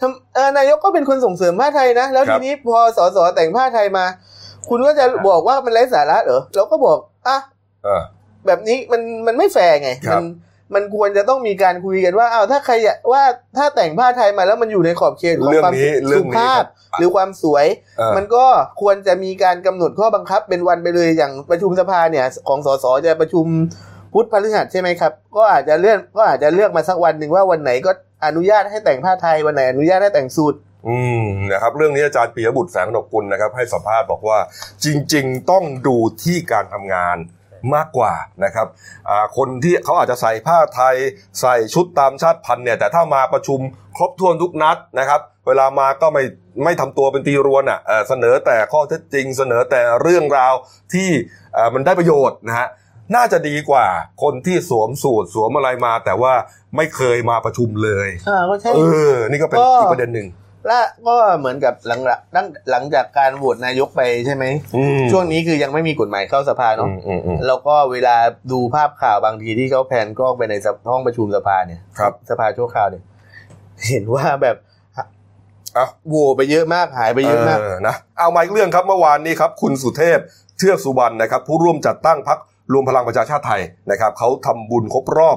[0.00, 4.04] ทำเออนายกก็เป็นคนส่งเสริมผ้าไทยนะ แล้วครัทีบนี้พอสสแต่งผ้าไทยมา
[4.68, 7.38] คุณก็จะบอกว่ามันไร้สาระเหรอเราก็บอกอะ
[7.84, 8.02] เออ
[8.46, 10.22] แบบนี้มันมันไม่แฟร์ไงครัมับ
[10.74, 13.22] มันควรจะต้องมีการคุยกันว่าอ้าวถ้าใครอยากว่า
[13.56, 17.66] ถ้าแต่งผ้าไทยมาแล้วมันอยู่ในขอบเขตของเรื่องความนี้เรื่สุองนี้ภาพครับหรือความสวย
[17.98, 18.44] เออมันก็
[18.80, 23.46] ควรจะมีการกำหนดข้อบังคับเป็นวันไปเลยอย่างประชุมสภาเนี่ย ของสสจะประชุม
[24.12, 27.90] พุธพฤหัสใช่ไหมครับ ก็อาจจะเลื่อนก็อาจจะเลือกมาสักวันหนึ่งว่าวันไหนก็
[28.26, 30.54] อนุญาตให้แต่งผ้าไทยวันไหนอนุญาตให้แต่งสูท
[30.88, 34.38] อืมนะครับเรื่องนี้อาจารย์ปียบุตรแสงนกกุลนะครับ ให้สัมภาษณ์บอกว่า
[34.84, 37.16] จริง ๆ ต้องดูที่การทำงาน
[37.74, 38.12] มากกว่า
[38.44, 38.66] นะครับ
[39.08, 40.96] อ่าคนที่เขาอาจจะใส่ผ้าไทย
[41.40, 43.60] ใส่ชุดตามชาติพันธุ์เนี่ยแต่ถ้ามาประชุม
[43.96, 46.22] ครบถ้วนทุกนัดนะครับ เวลามาก็ไม่
[46.64, 50.54] ไม่ทำตัวเป็นตีรวนอะเอ่อเสนอแต่ข้อเท็จจริง เสนอแต่เรื่องราว
[50.94, 51.08] ที่
[51.54, 52.68] เอ่อมันได้ประโยชน์นะฮะ
[53.16, 53.86] น่าจะดีกว่า
[54.22, 56.34] คนที่สวมสูทสวมอะไรมา แต่ว่า
[56.76, 58.80] ไม่เคยมาประชุมเลยอ่าก็ใช่เอ
[59.12, 60.28] อนี่ก็เป็นก็อีกประเด็นหนึ่ง
[60.66, 62.00] และก็เหมือนกับหลัง
[62.32, 64.44] หลังหลังจากการโหวตนายกไปใช่ไหม
[64.76, 68.16] อืมช่วงนี้คือยังไม่มีกฎหมายเข้าสภาเนาะอืมอืมอืมแล้วก็เวลา
[68.52, 70.54] ดูภาพข่าวบางทีที่เขาแพนกล้องไปใน
[70.90, 73.02] ห้องประชุมสภาเนี่ยครับสภาชั่วคราวเนี่ย
[73.88, 74.56] เห็นว่าแบบ
[75.74, 80.18] เอ้าโหวไปเยอะมากหายไปเยอะมากเออนะเอามาอีกเรื่องครับเมื่อวานนี้ครับ คุณสุเทพ
[80.58, 82.38] เทือกสุวรรณนะครับ ผู้ร่วมจัดตั้งพรรค
[82.72, 85.36] รวมพลังประชาชาติไทยนะครับเขาทำบุญครบรอบ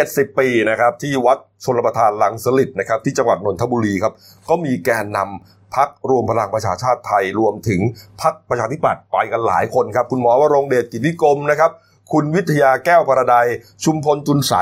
[0.00, 4.12] 70 ปีนะครับที่วัดชลประทานลังสลิดนะครับที่จังหวัดนนทบุรีครับ
[4.48, 7.80] ก็มีแกนนำพักรวมพลังประชาชาติไทยรวมถึง
[8.22, 11.70] พักประชาธิปัตย์ไปกันหลายคนครับ คุณหมอวรงเดชกิจวิกรมนะครับ
[12.12, 13.46] คุณวิทยาแก้วประดัย
[13.84, 14.52] ชุมพลจุนใส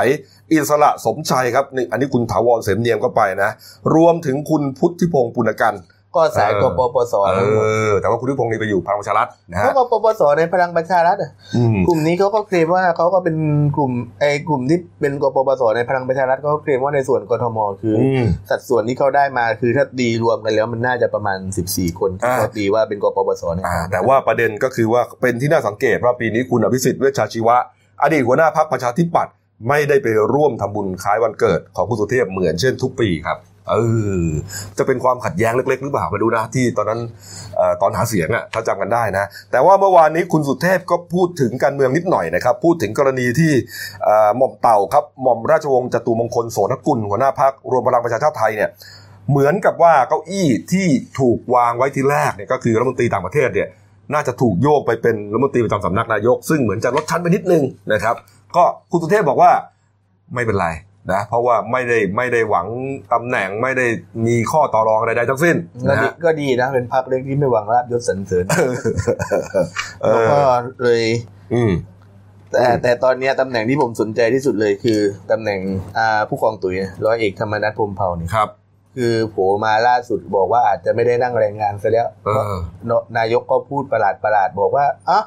[0.51, 3.51] อิสระสมชัยครับนี่อันนี้คุณถาวรเสมเนียมก็ไปนะ
[3.95, 5.73] รวมถึงคุณพุทธิพงศ์ปุณกัน
[6.15, 7.41] ก็สายเออกปปสเอ
[7.89, 13.35] อแต่ว่าคุณทิพงศ์นี่ไปอยู่พลังประชารัฐนะเพฮะราะกปปสในพลังประชารัฐอะอืมกลุ่มนี้เขาก็เคลมว่าเขาก็เป็น
[13.77, 21.37] กลุ่มไอ้กลุ่มที่เป็นกปปสในพลังประชารัฐเขาก็เคลมว่าในส่วนกทมคือออืมสัดส่วนที่เขาได้มาคือถ้าดีรวมกันแล้วมันน่าจะประมาณ
[21.69, 27.57] 14 คนที่อ่าเขาตีว่าเป็นกปปสเนี่ยอ่าแต่ว่าประเด็นก็คือว่าเป็นที่น่าสังเกตว่าปีนี้คุณอภิสิทธิ์เวชชาชีวะ
[28.03, 29.33] อดีตหัวหน้าพรรคประชาธิปัตย์
[29.69, 33.37] ไม่ได้ไปร่วมทำบุญคล้ายวันเกิดของคุณสุเทพเหมือนเช่นทุกปีครับ
[33.69, 33.75] เอ
[34.19, 34.25] อ
[34.77, 36.99] จะเป็นความขัดแย้งเล็ก ๆ หรือเปล่ามาดูนะที่ตอนนั้น
[37.59, 43.51] อตอนหาเสียงอะถ้าจำกันได้นะ แต่ว่าเมื่อวานนี้คุณสุเทพก็พูดถึงการเมืองนิดหน่อยนะครับ พูดถึงกรณีที่
[44.37, 48.69] หม่อมเต่าครับหม่อมราชวงศ์จตุมงคลโสนกุลหัวหน้าพรรครวมพลังประชาชาติไทยเนี่ย
[49.29, 50.87] เหมือนกับว่าเก้าอี้ที่
[51.19, 53.67] ถูกวางไว้ที่แรกเนี่ยก็คือรัฐมนตรีต่างประเทศเนี่ย
[54.13, 58.15] น่าจะถูกโยกไปเป็นรัฐมนตรีประจำสำนักนายก ซึ่งเหมือนจะลดชั้นไปนิดนึงนะครับ
[58.55, 59.51] ก็คุณสุเทพบอกว่า
[60.35, 60.67] ไม่เป็นไร
[61.11, 62.67] นะเพราะว่าไม่ได้ไม่ได้หวัง
[63.13, 63.87] ตำแหน่งไม่ได้
[64.27, 65.55] มีข้อต่อรองใดๆทั้งสิ้น
[65.89, 68.45] ก็นะดีฮะก็ดีนะเป็นพรรคเล็กที่ไม่หวังลาบยศสรรเสริญ
[70.01, 70.39] เอแล้วอก็
[70.83, 71.03] เลย
[71.53, 71.71] อืม
[72.51, 74.99] แต่แต่ตอนเนี้ยตำแหน่งที่ผมสนใจที่สุดเลยคือ
[75.31, 75.59] ตำแหน่ง
[75.97, 78.49] อ่าผู้กองตุ๋ยร้อยเอกธรรมนัฐพรหมเผ่าเนี่ยครับ
[78.97, 82.55] คือโผล่มาล่าสุดบอกว่าอาจจะไม่ได้นั่งแรงงานซะแล้วเออ
[83.17, 85.19] นายกก็พูดประหลาดประหลาดบอกว่าอะ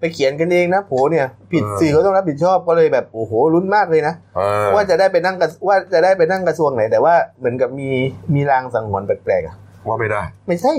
[0.00, 7.90] ไปเขียนกันเองนะโผเนี่ย ผิดเออสื่อก็ต้องรับผิดชอบก็เลยแบบโอ้โหลุ้นมากเลยนะเออว่าจะได้ไปนั่งกระว่าจะได้ไปนั่งกระทรวงไหน แต่ว่าเหมือนกับมี
[8.34, 9.56] มีรางสังหรณ์แปลกๆอะ
[9.88, 10.72] ว่าไม่ได้ ไม่ใช่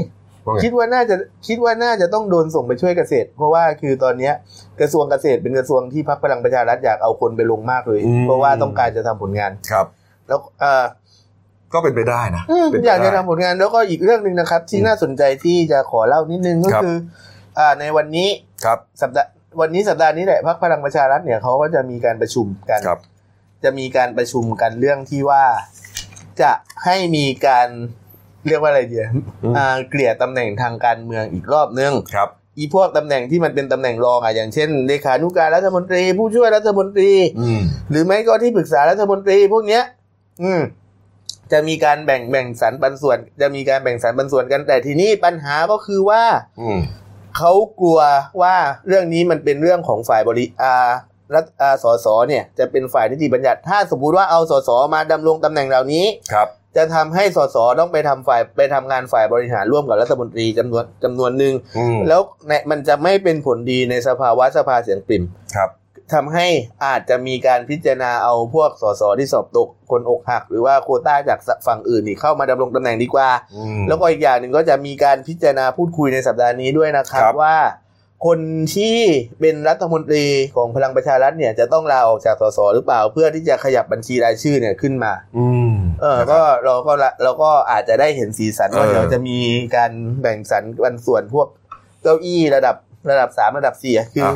[0.46, 1.16] ว่าไงคิดว่าน่าจะ
[1.48, 4.34] คิดว่าน่าจะต้องโดนส่งไปช่วยเกษตร เพราะว่าคือตอนเนี้ย
[4.80, 9.86] กระทรวงเกษตรเป็นกระทรวงที่พรรคพลังประชารัฐอยากเอาคนไปลงมากเลย เพราะว่าต้องการจะทำผลงานครับ
[10.28, 10.86] แล้วเออ
[11.74, 17.06] ก็เป็นไปได้นะอืมเป็นไปอยากจะได้ทำผลงานแล้วก็อีกเรื่องหนึ่งนะครับ ที่อืมน่าสนใจที่จะขอเล่านิดนึงก็ครับคืออ่า
[17.80, 18.30] ในวันนี้
[18.66, 19.30] ครับสัปดาห์
[19.62, 23.00] วันนี้สัปดาห์นี้แหละพรรคพลังประชารัฐเนี่ยเขาก็จะมีการประชุมกันครับ
[23.64, 25.44] จะมีการประชุมกันเรื่องที่ว่า
[26.42, 26.52] จะ
[26.86, 27.68] ให้มีการ
[28.48, 29.06] เรียกว่าอะไรเดีย
[29.44, 39.84] อืมอ่าเกลี่ยตำแหน่งทางการเมืองอีกรอบนึงครับอีพวกตำแหน่งที่มันเป็นตำแหน่งรองอะอย่างเช่นเลขานุการรัฐมนตรี ผู้ช่วยรัฐมนตรีอืมหรือไม่ก็ที่ปรึกษารัฐมนตรีพวกเนี้ย
[40.44, 40.62] อืม
[41.52, 46.24] จะมีการแบ่งแบ่งสรรปันส่วน จะมีการแบ่งสรรปันส่วนกันแต่ทีนี้ปัญหาก็คือว่า
[46.62, 46.80] อืม
[47.40, 48.00] เขากลัว
[48.42, 48.56] ว่า
[48.88, 50.76] เรื่องนี้มันเป็นเรื่องของฝ่ายบริอา
[51.36, 56.48] รัฐอาสสเนี่ยจะเป็นฝ่ายนิติบัญญัติ ถ้าสมมติว่าเอาสสมาดำรงตำแหน่งเหล่านี้ครับ
[56.78, 65.24] จะทำให้สสต้องไปทำฝ่ายไปทำงานฝ่ายบริหารร่วมกับรัฐมนตรีจำนวนจำนวนหนึ่งอืมแล้วในมันจะไม่เป็นผลดีในสภาวะสภาเสียงปริ่ม
[65.56, 65.70] ครับ
[66.14, 66.48] ทำให้
[66.86, 77.58] อาจจะมีการพิจารณาเอาพวกสสที่สอบตกคนอกหัก หรือว่าโควต้าจากฝั่งอื่นนี่เข้ามาดำรงตำแหน่งดีกว่าอืมแล้วก็อีกอย่างหนึ่งก็จะมีการพิจารณาพูดคุยในสัปดาห์นี้ด้วยนะครับครับว่า
[78.26, 78.40] คน
[78.76, 78.96] ที่
[79.40, 89.38] เป็นรัฐมนตรีของพลังประชารัฐเนี่ยจะต้องลาออกจากสสหรือเปล่า เพื่อที่จะขยับบัญชีรายชื่อเนี่ยขึ้นมาอืมเออก็เราก็ละเราก็อาจจะได้เห็นสีสันว่าเออเดี๋ยวจะมี
[89.76, 89.92] การ
[90.22, 91.48] แบ่งสรรปันส่วนพวก
[92.04, 92.76] เก้าอี้ระดับ
[93.10, 94.30] ระดับสามระดับสี่อะคืออ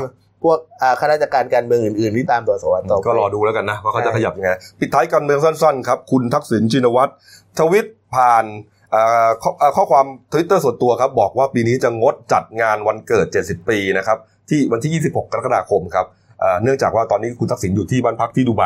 [0.44, 7.12] พวกอ่าข้าราชการการเมืองอื่นๆที่ตามตัวสวต่อไปก็รอดูแล้วกันนะว่าเขาจะใช่ขยับยังไงปิดท้ายการเมืองสั้นๆครับคุณทักษิณชินวัตร
[7.60, 8.46] ทวิตผ่าน
[8.92, 14.18] เอ่อข้อเอ่อข้อความทวิตเตอร์ส่วนตัวครับ บอกว่าปีนี้จะงดจัดงานวันเกิด 70 ปีนะครับ
[14.50, 16.06] ที่วันที่ 26 กรกฎาคมครับ
[16.40, 18.64] เอ่อเนื่องจากว่าตอนนี้คุณทักษิณอยู่ที่บ้านพักที่ดูไบ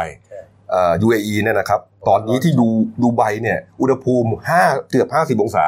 [0.72, 2.68] เอ่อ UAE เนี่ยนะครับ ตอนนี้ที่ดู
[3.04, 5.08] ดูไบเนี่ยอุณหภูมิ 5 เกือบ
[5.40, 5.66] 50 องศา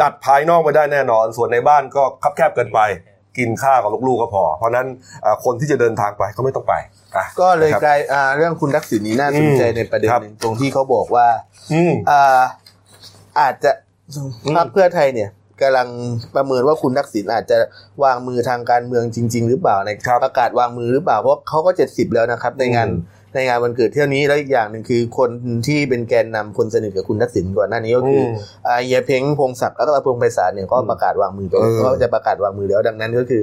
[0.00, 2.80] จัดภายนอกไม่ได้แน่นอน ส่วนในบ้านก็คับแคบเกินไป
[3.38, 4.86] กินข้าวกับลูกๆก็พอ เพราะฉะนั้น
[5.22, 6.74] เอ่อคนที่จะเดินทางไปก็ไม่ต้องไป
[7.16, 11.26] อะก็เลยนะครับกลายอ่าเรื่องคุณทักษิณนี้น่าสนใจอืมในประเด็นครับหนึ่งตรงที่เขาบอกว่า
[11.72, 12.40] อืมอ่า
[13.40, 13.70] อาจจะ
[14.14, 15.88] อืมพรรคเพื่อไทยเนี่ยกำลัง
[16.36, 17.56] ประเมินว่าคุณทักษิณอาจจะ
[18.04, 25.30] วางมือทางการเมืองจริง ๆ หรือเปล่าในครับประกาศวางมือหรือเปล่าเพราะเขาก็เจ็ดสิบแล้วนะครับ ในงานอืม ในงานวันเกิดเที่ยวนี้แล้วอีกอย่างหนึ่งคือคน
[25.66, 28.32] ที่เป็นแกนนำคนสนิทกับคุณทักษิณก่อนหน้านี้ก็คืออม
[28.66, 33.42] อ่าเฮียเพ้งพงศักดิ์แล้วก็พงษ์ไพศาลเนี่ยก็ประกาศวางมือไปเออก็จะประกาศวางมือแล้วดังนั้นก็คือ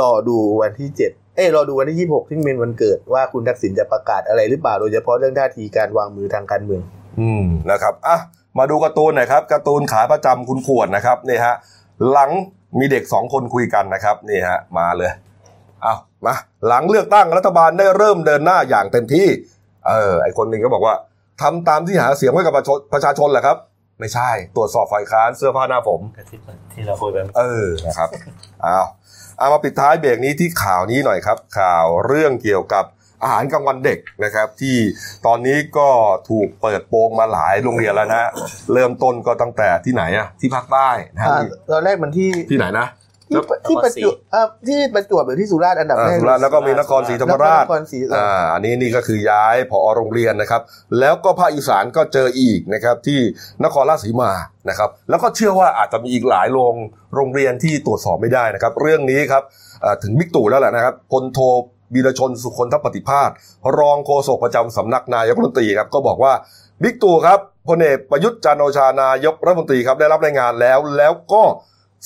[0.00, 6.82] รอดูวันที่เจ็ดเอ้ยรอดูวันที่ยี่หกที่เป็นวันเกิดว่าคุณทักษิณจะประกาศอะไรหรือเปล่าโดยเฉพาะเรื่องท่าทีการวางมือทางการเมือง
[7.20, 8.18] อืมนะครับอะ
[8.58, 11.54] มาดูการ์ตูนหน่อยครับการ์ตูนขาประจำคุณขวดนะครับนี่ฮะ
[12.10, 12.30] หลัง
[12.78, 15.10] มีเด็กสองคนคุยกันนะครับนี่ฮะมาเลย
[15.82, 15.94] เอา
[16.26, 16.34] มา
[16.66, 19.28] หลังเลือกตั้งรัฐบาลได้เริ่มเดินหน้าอย่างเต็มที่
[19.88, 20.94] เออ ไอคนหนึ่งก็บอกว่า
[21.42, 23.56] ทำตามที่หาเสียงไว้กับประชาชนประชาชนแหละครับ
[24.00, 26.40] ไม่ใช่ ตรวจสอบฝ่ายค้านเสื้อผ้าหน้าผมกระซิบ
[26.72, 28.08] ที่เราคุยไปเออนะครับ
[28.62, 28.78] เอา
[29.38, 32.84] เอามาปิดท้ายเบรกนี้ที่ข่าวนี้หน่อยครับ ข่าวเรื่องเกี่ยวกับ
[33.22, 34.76] อาหารกลางวันเด็กนะครับ ที่
[35.26, 35.88] ตอนนี้ก็
[36.30, 38.30] ถูกเปิดโปงมาหลายโรงเรียนแล้วนะ
[38.72, 42.86] เริ่มต้นก็ตั้งแต่ที่ไหนอะที่ภาคใต้นะฮะอ่าตอนแรกมันที่ที่ไหนนะ
[43.28, 50.62] ที่ที่ประจวบเอ่อที่ประจวบหรือที่สุราษฎร์อันดับอ่าแรกสุราษฎร์แล้วก็มีนครศรีธรรมราชนครศรีอ่าอันนี้นี่ก็คือย้ายผอโรงเรียนนะครับ
[51.00, 53.20] แล้วก็ภาคอีสานก็เจออีกนะครับที่
[53.64, 54.30] นครราชสีมา
[54.68, 56.74] นะครับ แล้วก็เชื่อว่าอาจจะมีอีกหลายโรง
[57.14, 59.42] โรงเรียนที่ตรวจสอบไม่ได้นะครับ เรื่องนี้ครับ
[59.84, 61.38] อ่าถึงบิ๊กตู่แล้วแหละนะครับพลโท
[61.94, 63.30] บีรชนสุคนทปฏิภาส
[63.78, 66.32] รองโฆษกประจำสำนักนายกรัฐมนตรีครับก็บอกว่า
[66.82, 67.38] บิ๊กตู่ครับ
[67.68, 71.42] พลเอกประยุทธ์จันทร์โอชานายกรัฐมนตรีครับได้รับรายงานแล้ว แล้วก็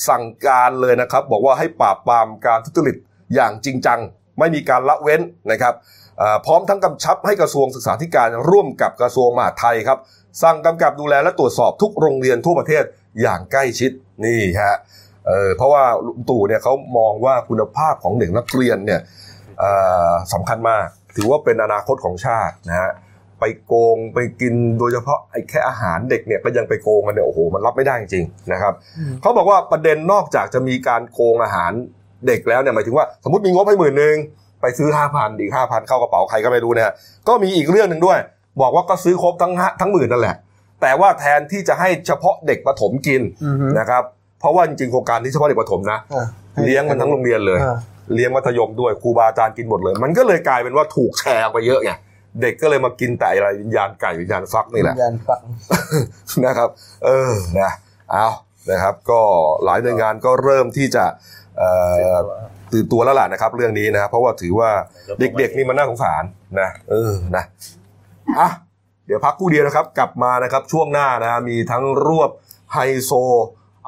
[0.09, 2.97] สั่งการเลยนะครับ บอกว่าให้ปราบปรามการทุจริต
[3.35, 3.99] อย่างจริงจัง
[4.39, 5.75] ไม่มีการละเว้นนะครับ
[6.47, 9.99] พร้อมทั้งกำชับให้กระทรวงศึกษาธิการร่วมกับกระทรวงมหาดไทยครับ
[10.43, 12.85] สั่งกำกับดูแลและตรวจสอบทุกโรงเรียนทั่วประเทศ
[13.23, 13.91] อย่างใกล้ชิด
[14.25, 14.77] นี่ฮะ
[15.27, 19.01] เเพราะว่าลุงตู่เนี่ยเขามองว่าคุณภาพของเด็กนักเรียนเนี่ย
[20.33, 22.91] สำคัญมาก ถือว่าเป็นอนาคตของชาตินะฮะ
[23.43, 28.75] ไปโกงไปกินโดยเฉพาะไอ้แค่อาหารเด็กเนี่ยก็ยังไปโกงกันเนี่ยโอ้โหมันรับไม่ได้จริงๆนะครับ
[29.21, 31.73] เขาบอกว่าประเด็นนอกจากจะมีการโกงอาหาร
[32.27, 34.17] เด็กแล้วเนี่ยหมายถึงว่าสมมติมีงบให้หมื่นหนึ่ง
[34.61, 36.91] ไปซื้อห้าพันอีกห้าพันเข้ากระเป๋าใครก็ไม่รู้เนี่ย
[37.29, 38.19] ก็มีอีกเรื่องหนึ่งด้วย
[38.61, 40.37] บอกว่าก็ซื้อครบทั้งห้าทั้งหมื่นนั่นแหละ
[40.83, 44.03] แต่ว่าแทนที่จะให้เฉพาะเด็กประถมกินอือฮึนะครับ
[44.41, 46.27] เพราะว่าจริงๆโครงการนี้เฉพาะเด็กประถมนะอ่า
[46.65, 47.77] เลี้ยงมันทั้งโรงเรียนเลยอ่า
[48.15, 51.93] เลี้ยงมัธยมด้วยครูบาอาจารย์กินหมดเลย มันก็เลยกลายเป็นว่าถูกแชร์ออกไปเยอะไง
[52.41, 55.43] เด็กก็เลยมากินแต่อะไรวิญญาณไก่วิญญาณฟักนี่แหละวิญญาณฝัง
[56.47, 56.69] นะครับ
[57.05, 57.71] เออนะ
[58.13, 58.29] เอา
[58.71, 59.21] นะครับ ก็
[59.65, 61.05] หลายหน่วยงานก็เริ่มที่จะ
[61.59, 61.71] เอ่
[62.17, 62.21] อ
[62.73, 64.71] ตื่นตัวแล้วล่ะนะครับ เรื่องนี้นะ เพราะว่าถือว่า
[65.21, 66.25] เด็กๆนี่มันน่าสงสาร
[66.61, 67.45] นะเออนะ
[68.39, 68.49] อะ
[69.07, 72.31] เดี๋ยวพักครู่เดียวนะครับ กลับมานะครับช่วงหน้านะมีทั้งรวบ
[72.73, 73.13] ไฮโซ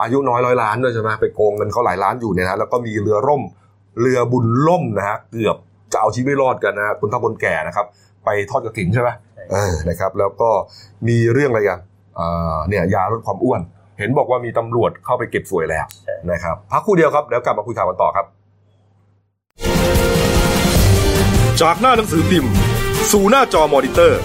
[0.01, 3.43] อายุน้อยร้อยล้านด้วยใช่ไหมไปโกงเงินเขาหลายล้านอยู่เนี่ยนะแล้วก็มีเรือร่ม
[4.01, 5.57] เรือบุญล่มนะฮะเกือบ
[5.93, 7.87] จะเอาชีวิตรอดกันนะฮะคุณท่าคนแก่นะครับ
[8.25, 9.11] ไปทอดกระถินใช่ไหม
[9.53, 10.51] เออนะครับ แล้วก็
[11.09, 11.81] มีเรื่องอะไรกัน
[12.19, 13.61] อ่าเนี่ยยาลดความอ้วน
[13.99, 18.27] เห็นบอกว่ามีตำรวจเข้าไปเก็บสวยแล้วใช่นะครับพักครู่เดียวครับเดี๋ยวกลับมาคุยข่าวกันต่อครับ
[21.61, 22.53] จากหน้าหนังสือพิมพ์
[23.13, 24.21] สู่หน้าจอมอนิเตอร์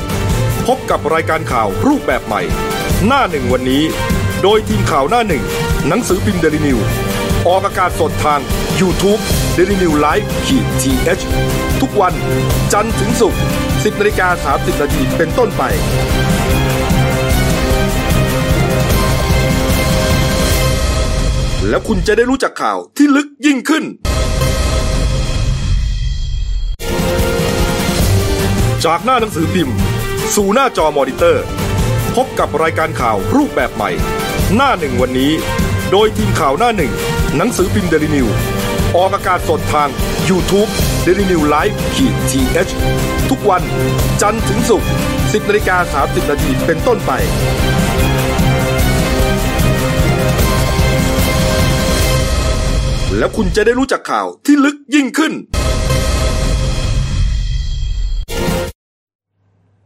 [0.67, 2.41] พบกับรายการข่าวรูปแบบใหม่
[3.07, 3.83] หน้าหนึ่งวันนี้
[4.43, 5.43] โดยทีมข่าวหน้าหนึ่ง
[5.87, 6.77] หนังสือพิมพ์เดลิวิว
[7.47, 8.39] ออกอากาศสดทาง
[8.81, 9.21] YouTube
[9.61, 12.13] d e l i n e w Live ขีดทีเทุกวัน
[12.73, 15.63] จันทร์ถึงศุกร์10นาฬิกา30นาทีเป็นต้นไป
[21.69, 23.83] แล้วคุณจะได้รู้จักข่าวที่ลึกยิ่งขึ้น
[28.85, 29.77] จากหน้าหนังสือพิมพ์
[30.35, 31.43] สู่หน้าจอมอนิเตอร์
[32.15, 33.91] พบกับรายการข่าวรูปแบบใหม่
[34.55, 35.31] หน้าหนึ่งวันนี้
[35.91, 36.91] โดยทีมข่าวหน้าหนึ่ง
[37.37, 38.27] หนังสือพิมพ์เดลิวิว
[38.97, 39.89] ออกอากาศสดทาง
[40.29, 40.69] YouTube
[41.05, 43.61] d e l i n e w Live ขีดทีเทุกวัน
[44.21, 47.11] จันทร์ถึงศุกร์10นาฬิกา30นาทีเป็นต้นไป
[53.17, 55.33] แล้วคุณจะได้รู้จักข่าวที่ลึกยิ่งขึ้น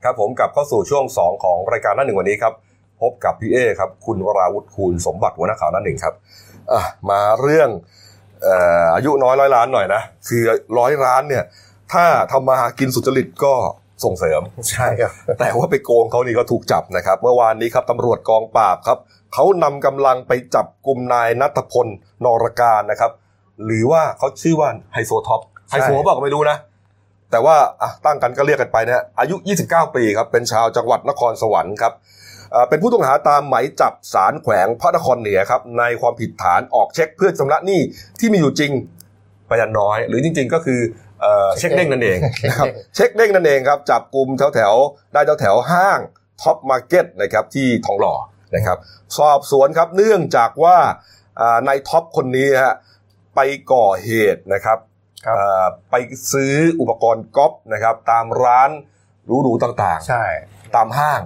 [0.04, 2.54] ครับผมกลับเข้าสู่ช่วง 2 ของรายการหน้าหนึ่งวันนี้ครับ
[3.02, 6.16] พบกับพี่เอครับ คุณวราวุฒิคูณสมบัติหัวหน้าข่าวหน้าหนึ่งครับ
[7.10, 7.70] มาเรื่อง
[8.48, 10.42] อ่ออายุน้อยร้อยล้านหน่อยนะคือ
[10.80, 11.44] ร้อยล้านเนี่ย
[11.94, 13.54] ถ้าทำมาหากินสุจริตก็
[14.04, 18.98] ส่งเสริมใช่ครับแต่ว่าไปโกงเขานี่ก็ถูกจับนะครับ เมื่อวานนี้ครับตำรวจกองปราบครับ
[19.34, 21.88] เขานำกำลังไปจับกลุ่มนายนัทพล
[22.26, 23.12] นรการนะครับ
[23.66, 26.58] หรือว่าเขาชื่อว่าไฮโซท็อปไฮโซเปล่าก็ไม่รู้นะ
[27.32, 32.04] แต่ว่าอะตั้งกันก็เรียกกันไปนะอายุ 29 ปีครับเป็นชาวจังหวัดนครสวรรค์ครับอ่า
[32.70, 37.82] เป็นผู้ต้องหาตามหมายจับศาลแขวงพระนครเหนือครับในความผิดฐานออกเช็คเพื่อชำระหนี้
[38.20, 38.72] ที่มีอยู่จริง
[39.48, 40.80] ไปยันน้อย หรือจริง ๆ ก็คือ
[41.22, 46.00] เอ่อเช็คเด้งนั่นเองนะครับเช็คเด้งนั่นเองครับจับกลุ่มแถวแถวๆได้แถวแถวๆห้าง
[46.42, 48.16] Tops Market นะครับที่ทองหล่อ
[48.56, 48.78] นะครับ
[49.18, 50.78] สอบสวนครับเนื่องจากว่า
[51.42, 52.76] อ่านายท็อปคนนี้ฮะ
[53.36, 53.40] ไป
[53.72, 54.78] ก่อเหตุนะครับ
[55.26, 55.96] ครับอ่าไป
[56.34, 58.70] ซื้ออุปกรณ์ก๊อฟนะครับตามร้าน
[59.44, 61.22] หรูๆต่างใช่ๆตามห้าง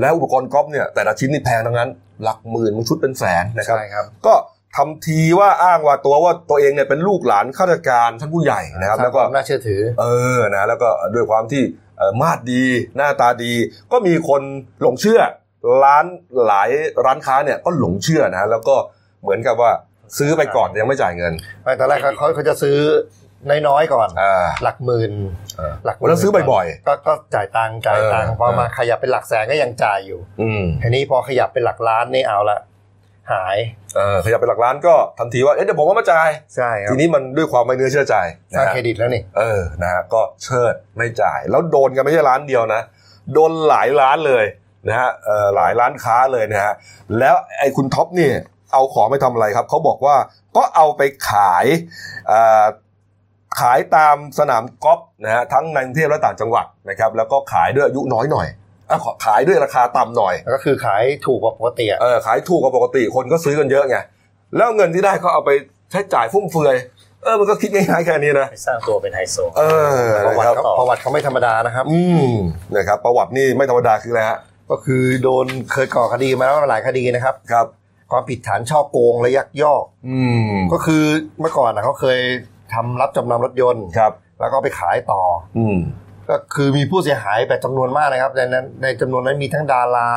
[0.00, 1.90] แล้วอุปกรณ์ก๊อฟเนี่ยแต่ละชิ้นนี่แพงทั้งนั้น
[2.22, 4.34] หลักหมื่นบางชุดเป็นแสนนะครับใช่ครับ ก็
[4.76, 10.06] ทำทีว่าอ้างว่าตัวว่าตัวเองเนี่ยเป็นลูกหลานข้าราชการท่านผู้ใหญ่นะครับ แล้วก็น่าเชื่อถือ เอ
[10.36, 11.62] อนะแล้วก็ด้วยความที่
[11.98, 12.64] เอ่อมาดดี
[12.96, 13.52] หน้าตาดี
[13.92, 14.42] ก็มีคน
[14.82, 15.20] หลงเชื่อ
[15.82, 16.04] ร้าน
[16.46, 16.70] หลาย
[17.04, 18.76] ร้านค้าเนี่ยก็หลงเชื่อนะแล้วก็
[19.22, 19.70] เหมือนกับว่า
[20.18, 21.32] ซื้อไปก่อนแต่ยังไม่จ่ายเงิน
[21.62, 22.78] ไม่ตอนแรกเขาเขาเขาจะซื้อ
[23.50, 25.12] น้อยๆก่อน อ่า หลักหมื่น
[25.56, 32.58] เออหลักหแล้วซื้อบ่อยๆก็ก็จ่ายตังค์จ่ายตังค์เออพอมาเออ ขยับเป็นหลักแสนก็ยังจ่ายอยู่อืมทีนี้พอขยับเป็นหลักล้านนี่เอาละ
[33.32, 33.56] หาย
[33.96, 38.16] เออขยับเป็นหลักล้านก็ทันทีว่าเอ๊ะเดี๋ยวผมว่ามาจ่าย ใช่ครับทีนี้มันด้วยความไม่เนื้อเชื่อใจ
[38.56, 42.82] สร้างนะฮะ เครดิตแล้วนี่ เออ นะฮะ ก็เชิดไม่จ่าย แล้วโดนกันไม่ใช่ร้านเดียวนะ
[43.32, 44.44] โดนหลายร้านเลย
[44.88, 46.72] นะฮะ เออหลายร้านค้าเลยนะฮะ
[47.18, 48.34] แล้วไอ้คุณท็อปเนี่ย
[48.72, 50.16] เอาของไปทำอะไรครับ เขาบอกว่า
[50.56, 51.66] ก็เอาไปขาย
[52.30, 52.64] อ่า
[53.60, 58.46] ขายตามสนามกอล์ฟนะฮะทั้งในกรุงเทพและต่างจังหวัดนะครับแล้วก็ขายด้วยอายุน้อยหน่อย
[58.90, 63.96] อะขอขายด้วยราคาต่ำหน่อย ก็คือขายถูกกว่าปกติอะเออขายถูกกว่าปกติคนก็ซื้อกันเยอะไง
[64.56, 65.50] แล้วเงินที่ได้ก็เอาไป
[65.90, 66.76] ใช้จ่ายฟุ่มเฟือย
[67.22, 69.62] เออมันก็คิดง่ายๆแค่นี้นะไปสร้างตัวเป็นไฮโซเอ
[70.00, 72.30] อประวันะติครับเขาประวัติเขาไม่ธรรมดานะครับ อืม
[72.76, 74.38] นะครับประวัตินี่ไม่ธรรมดาคืออะไรฮะ
[74.70, 77.66] ก็คือโดนเคยก่อคดีมาแล้วหลายคดีนะครับครับ
[78.10, 80.18] ความผิดฐานช่อโกงและยักยอก อื
[80.50, 81.04] มก็คือ
[81.40, 82.18] เมื่อก่อนนะเขาเคย
[82.74, 85.22] ทำรับจำนำรถยนต์ ครับ แล้วก็ไปขายต่อ
[85.58, 85.78] อืม
[86.28, 90.10] ก็คือมีผู้เสียหายแบบจำนวนมากนะครับ ในนั้นในจำนวนนั้นมีทั้งดารา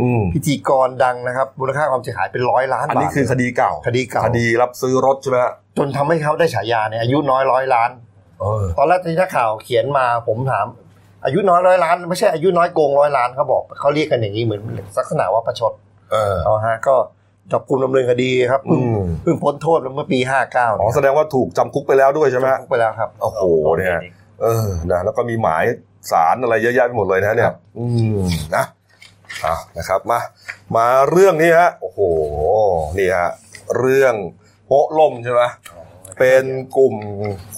[0.00, 7.90] อืม พิธีกรดังนะครับ มูลค่าความเสียหายเป็นร้อยล้านอันบาทนี้คือคดีเก่าคดีเก่าคดีรับซื้อรถใช่ไหมฮะจนทำให้เขาได้ฉายาเนี่ยอายุน้อยร้อยล้าน
[8.40, 10.66] เออ ตอนแรกที่นักข่าวเขียนมาผมถาม
[11.24, 14.62] อายุน้อยร้อยล้านไม่ใช่อายุน้อยโกงร้อยล้านเขาบอกเขาเรียกกันอย่างนี้เหมือน
[14.98, 15.72] ลักษณะว่าประชด
[16.12, 16.94] เออ เอาฮะก็
[17.52, 23.42] จับกลุ่มดำเนินคดีครับเพิ่งอืมเพิ่งพ้นโทษเมื่อปีห้าเก้าอ๋อแสดงว่าถูกจำคุกไปแล้วด้วยใช่ไหมฮะไปแล้วครับโอ้โห
[23.76, 23.98] เนี่ย
[24.42, 25.64] เออนะแล้วก็มีหมาย
[26.12, 27.86] สารอะไรเยอะแยะไปหมดเลยนะเนี่ย อื
[28.18, 28.22] ม
[28.56, 28.64] นะ
[29.44, 30.20] อะนะครับมา
[30.76, 32.00] มาเรื่องนี้ฮะโอ้โห
[32.98, 33.30] นี่ฮะ
[33.78, 34.14] เรื่อง
[34.66, 35.42] โปะล่มใช่ไหม
[36.18, 36.44] เป็น
[36.76, 36.96] กลุ่ม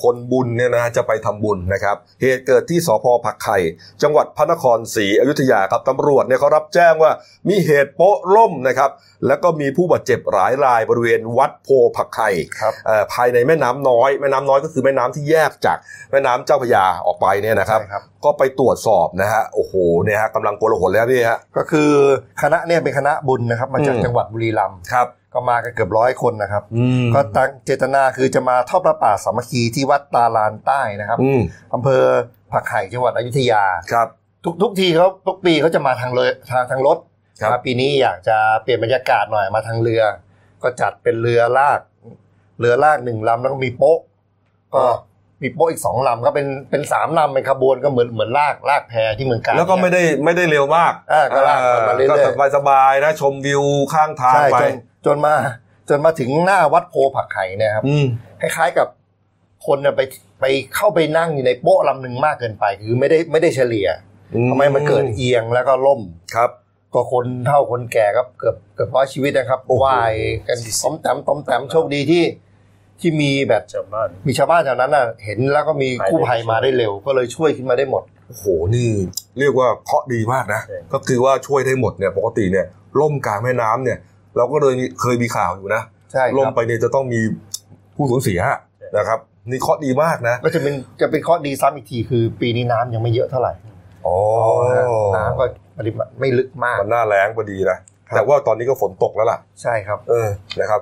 [0.03, 3.59] คนบุญเนี่ยนะจะไปทำบุญนะครับ เหตุเกิดที่สพผักไข่
[4.03, 7.12] จังหวัดพระนครศรีอยุธยาครับตำรวจเนี่ยเขารับแจ้งว่า
[7.49, 8.90] มีเหตุโป๊ะล่มนะครับ
[9.27, 15.79] แล้วก็มีผู้บาดเจ็บหลายรายบริเวณวัดโพผักไข่ครับเอ่อภายในแม่น้ำน้อย แม่น้ำน้อยก็คือแม่น้ำที่แยกจาก
[16.11, 21.90] แม่น้ำเจ้าพระยาออกไปเนี่ยนะครับใช่ครับ ก็ไปตรวจสอบนะฮะโอ้โหเนี่ยฮะกำลังโกลาหลแล้วพี่ฮะก็คือ
[22.43, 31.40] คณะเนี่ยเป็นคณะบุญนะครับมาจากอืมจังหวัดบุรีรัมย์ครับ ก็มากันเกือบร้อยคนนะครับอืมก็ตั้งเจตนาคือจะมาทอดพระป่าสามัคคีที่วัดตาลานใต้นะครับอืม
[31.75, 32.03] อำเภอ
[32.53, 34.09] ผักไห่จังหวัดอยุธยาครับ
[34.44, 36.99] ทุกทุกทีเขาทุกปีเขาจะมาทางเลยทางทางรถ
[37.40, 40.03] ครับมาปีนี้อยากจะเปลี่ยนบรรยากาศหน่อยมาทางเรือ
[40.62, 41.81] ก็จัดเป็นเรือลาก
[42.61, 43.99] เรือลากหนึ่งลำแล้วก็มีโป๊ะ
[44.75, 44.85] ก็
[45.42, 53.62] มีโป๊ะอีกสองลำก็เป็นเป็นสามลำเป็นขบวนก็เหมือนเหมือนลากลากแพที่เมืองกาญแล้วก็ไม่ได้ไม่ได้เร็วมากอ่าก็ลากมาเรื่อยๆก็สบายสบายๆนะชมวิว
[53.94, 54.75] ข้างทางใช่ไปจน
[55.07, 55.35] จนมา
[55.88, 58.07] จนมาถึงหน้าวัดโพผักไห่เนี่ยครับอืม
[58.40, 58.88] คล้ายๆกับ
[59.67, 60.03] คนเนี่ยไป
[60.40, 63.88] ไปเข้าไปนั่งอยู่ในโป๊ะลำหนึ่งมากเกินไป คือไม่ได้ไม่ได้เฉลี่ย
[64.51, 66.01] ทำไมมันเกิดเอียงแล้วก็ล่ม
[66.35, 66.51] ครับ
[66.95, 70.12] ก็คนเท่าคนแก่ก็เกือบเกือบร้อยชีวิตนะครับโอ้โหว่าย
[70.49, 72.25] กันต้มแต้มต้มแต้มโชคดีที่
[73.01, 78.88] ที่มีแบบชาวบ้านมีชาวบ้านแถวนั้นน่ะ เห็นแล้วก็มีกู้ภัยมาได้เร็ว ก็เลยช่วยขึ้นมาได้หมดโอ้โหนี่
[79.38, 82.67] เรียกว่าเคราะห์ดีมากนะใช่ก็คือว่าช่วยได้หมดเนี่ยปกติเนี่ย
[83.01, 83.99] ล่มกลางแม่น้ำเนี่ย
[84.37, 87.20] เราก็เลยมีเคยมีข่าวอยู่นะใช่คล่มรับไปเนี่ยจะต้องมี
[87.97, 88.40] ผู้สูญเสีย
[88.99, 89.18] นะครับ
[89.51, 93.53] นี่เคราะห์ดีมากนะก็จะเป็นจะเป็นข้อดีซ้ำอีกทีคือ ปีนี้น้ำยังไม่เยอะเท่าไหร่
[94.07, 94.16] อ๋อ
[95.16, 95.44] น้ำก็
[95.79, 100.29] ปริมาณไม่ลึกมากมันหน้าแรงพอดีนะครับแต่ว่าตอนนี้ก็ฝนตกแล้วล่ะ ใช่ครับ เออ
[100.61, 100.81] นะครับ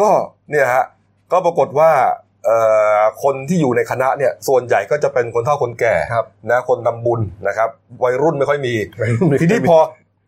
[0.00, 0.10] ก็
[0.50, 0.84] เนี่ยฮะ
[1.32, 1.90] ก็ปรากฏว่า
[2.46, 2.58] เอ่
[2.98, 7.68] อคนที่อยู่ในคณะเนี่ยส่วนใหญ่ก็จะเป็นคนเฒ่าคนแก่ครับนะคนทำบุญนะครับ
[8.04, 8.74] วัยรุ่นไม่ค่อยมี
[9.40, 9.78] ทีนี้พอ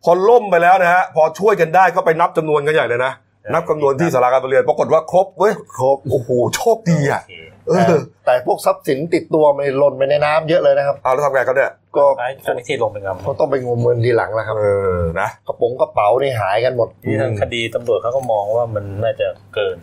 [0.03, 3.13] พอล่มไปแล้วนะฮะพอช่วยกันได้ก็ไปนับจำนวนกันใหญ่เลยนะ
[3.53, 7.35] นับจำนวนที่สาราการประเรียนปรากฏว่าครบเว้ยครบโอ้โหโชคดีอะโอเค
[7.67, 19.77] เอแต่อแต่พวกทรัพย์สินติดตัวมันหล่นไปในน้ำเยอะเลยนะครับเอาแล้วทำไงกันเนี่ยก็ไอ้เจ้าหน้าที่ลงไปงำเขาต้องไปงมเงินทีหลังแล้วครับเออนะกระโปรงกระเป๋านี่หายกันหมดที่ทางคดีตำรวจเขาก็มองว่ามันน่าจะเกิน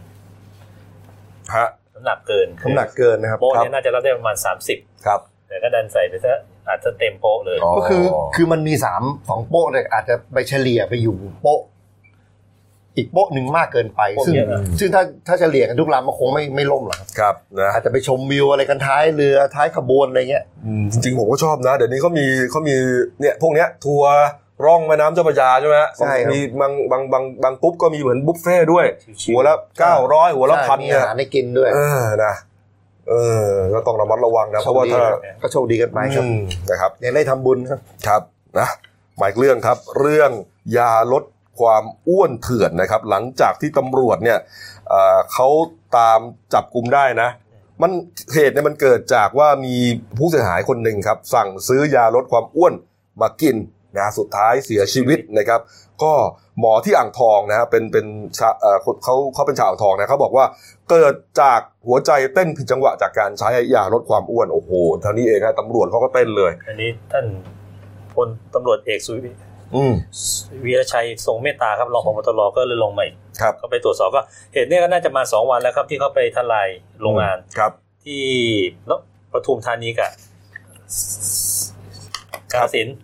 [1.57, 4.37] ฮะน้ำหนักเกินน้ำหนักเกินนะครับโป๊ะเนี่ยน่าจะรับได้ประมาณ
[4.71, 11.61] 30 ครับ แต่ก็ดันใส่ไปซะ อาจจะเต็มโป๊ะเลยอ๋อก็คือคือมันมีสามสองโป๊ะเลยอาจจะไปเฉลี่ยไปอยู่โป๊ะ
[12.97, 22.75] อีกโป๊ะหนึ่งมากเกินไปโป๊ะซึ่งเยอะนะซึ่งถ้าถ้าเฉลี่ยกันทุกลำมันคงไม่ไม่ล่มหรอกครับครับนะอาจจะไปชมวิวอะไรกันท้ายเรือท้ายขบวนอะไรเงี้ยอืมจริงๆผมก็ชอบนะ เดี๋ยวนี้เขามีเขามี
[23.21, 24.13] เนี่ยพวกเนี้ยทัวร์
[24.65, 28.87] ร่องแม่น้ำเจ้าพระยาใช่ไหมฮะใช่ครับมีบางบางบางบางปุ๊บก็มีเหมือนบุฟเฟ่ต์ด้วย
[29.23, 32.35] ชิวๆหัวละเก้าร้อยหัวละใช่พันมีเนี่อายหารให้กินด้วยเออนะ
[33.09, 33.15] เอ
[33.47, 36.41] อก็ต้องระมัดระวังนะเพราะว่าโชคดีถ้านะก็โชคดีกันไปครับอืม
[36.71, 38.23] นะครับยังได้ทำบุญครับครับ
[38.59, 38.69] นะ
[39.19, 40.31] หมายเรื่องครับ เรื่อง
[40.79, 41.25] ยาลด
[41.61, 44.39] ความอ้วนเถื่อนนะครับ หลังจากที่ตำรวจเนี่ย
[44.89, 45.49] เอ่อเขา
[45.97, 46.19] ตาม
[46.55, 47.29] จับกลุ่มได้นะ
[47.83, 47.91] มัน
[48.35, 49.77] เหตุเนี่ยมันเกิดจากว่ามี
[50.19, 52.75] ผู้เสียหายคนหนึ่งครับ สั่งซื้อยาลดความอ้วน
[53.23, 53.57] มากิน
[53.99, 55.61] นะสุดท้ายเสียชีวิตนะครับ
[56.03, 56.13] ก็
[56.61, 58.07] หมอที่อ่างทองนะฮะเป็นเป็น
[58.39, 60.45] ชาเอ่อคนเขาเขาเป็นชาวอ่างทองนะเขาบอกว่า
[60.91, 64.71] เกิดจากหัวใจเต้นผิดจังหวะจากการใช้ยาลดความอ้วนโอ้โห
[65.01, 67.27] เท่านี้เองนะตำรวจเขาก็เต้นเลย อันนี้ท่าน
[68.15, 69.33] พลตำรวจเอกสุวิ
[69.75, 69.95] อืม
[70.65, 74.23] วีรชัยทรงเมตตาครับรองพบตรก็เลยลงมาอีกครับก็ไปตรวจสอบก็
[74.53, 76.69] เหตุเนี้ก็น่าจะมาสองวันแล้วครับที่เขาไปทลาย
[77.01, 77.73] โรงงานครับ
[78.05, 78.23] ที่
[79.33, 80.11] ปทุมธานีกับ
[82.53, 82.97] ครักาบฬสินธุ์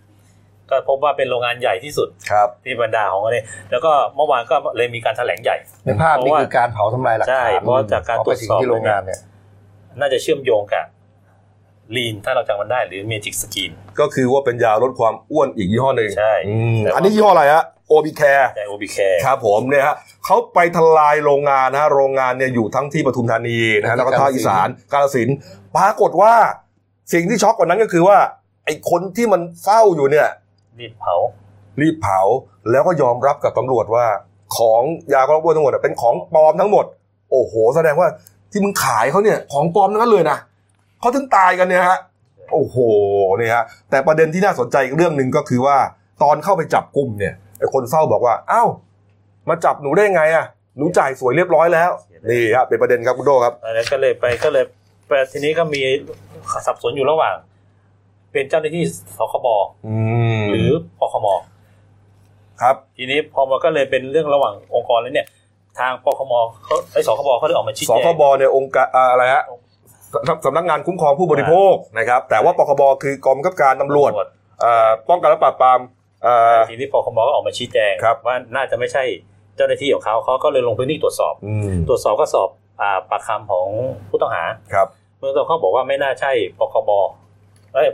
[0.71, 9.19] ก็พบว่าเป็นโรงงานใหญ่ที่สุดครับที่บรรดาของอันนี้แล้วก็เมื่อวานก็เลยมีการแถลงใหญ่ในภาพเพนี่ราะว่าคือการเผาทำลายหลักใช่ฐานเพราะจากการเอตรไปวจถึงสอบที่โรงงานเนี่ย
[9.99, 10.85] น่าจะเชื่อมโยงกับ
[11.95, 19.95] ลีนถ้าเราจำมันได้หรือเมจิกสกินก็คือว่าเป็นยาลดความอ้วนอีกยี่ห้อหนึ่งใช่อืมแต่ว่าอันนี้ยี่ห้ออะไรฮะโอบิแคร์แต่โอบิแคครับผมเนี่ยฮะ
[20.25, 25.37] เขาไปทลายโรงงานนะฮะโรงงานเนี่ยอยู่ทั้งที่ปทุมธานีนะฮะแล้วก็ภาคอีสานกาฬสินธุ์
[25.75, 26.33] ปรากฏว่า
[27.13, 28.17] สิ่งที่ช็อกกว่านั้นก็คือว่า
[28.65, 30.27] ไอ้คนที่มันเฝ้าอยู่เนี่ย
[30.81, 31.15] รีบเผา
[31.81, 32.19] รีบเผา
[32.71, 34.05] แล้วก็ยอมรับกับตำรวจว่า
[34.57, 34.81] ของ
[35.13, 36.85] ยาลดความอ้วนทั้งหมดอะเป็นของปลอมทั้งหมด
[37.31, 38.07] โอ้โห แสดงว่า
[38.51, 40.37] ที่มึงขายเขาเนี่ยของปลอมทั้งนั้นเลยนะ
[40.99, 41.99] เขาถึงตายกันเนี่ยฮะ
[42.53, 42.77] โอ้โห
[43.37, 45.77] เนี่ยฮะแต่ประเด็นที่น่าสนใจอีกเรื่องหนึ่งก็คือว่า
[46.23, 48.69] ตอนเข้าไปจับกลุ่มเนี่ยไอ้คนเฝ้าบอกว่าอ้าว
[49.49, 50.45] มาจับหนูได้ไงอะ
[50.77, 51.91] หนูจ่ายสวยเรียบร้อยแล้ว
[52.29, 54.65] นี่ฮะเป็นประเด็นครับคุณโดครับแล้วก็เลยไปก็เลย
[55.07, 55.81] ไปทีนี้ก็มี
[56.65, 57.35] สับสนอยู่ระหว่าง
[58.31, 58.83] เป็นเจ้าหน้าที่
[59.17, 59.47] สคบ
[59.87, 59.95] อื
[60.41, 60.69] มหรือ
[60.99, 61.27] ปคม
[62.61, 65.27] ครับ ทีนี้พอมันก็เลยเป็นเรื่องระหว่างองค์กรแล้วเนี่ย
[65.79, 69.43] ทางปคมเขาไอ้สคบเขาได้ออกมาชี้สแจคงบเนี่ยองค์การอ่าอะไรฮะ
[70.27, 74.11] สำสำนักงานคุ้มครองผู้บริโภคนะครับ แต่ว่าปคบคือกองบังคับการตำรวจ
[74.61, 75.79] เอ่อป้องกันและปราบปราม
[76.23, 79.03] เอ่อทีนี้ปคมก็ออกมาชี้แจงครับว่าน่าจะไม่ใช่
[79.55, 82.49] เจ้าหน้าที่ของเขาเขาก็เลยลงพื้นที่ตรวจสอบอืมตรวจสอบก็สอบ
[82.81, 83.67] อ่าปากคำของ
[84.09, 86.89] ผู้ต้องหาครับเมื่อต้นเขาบอกว่าไม่น่าใช่ปคบ
[87.73, 87.87] เอ้ย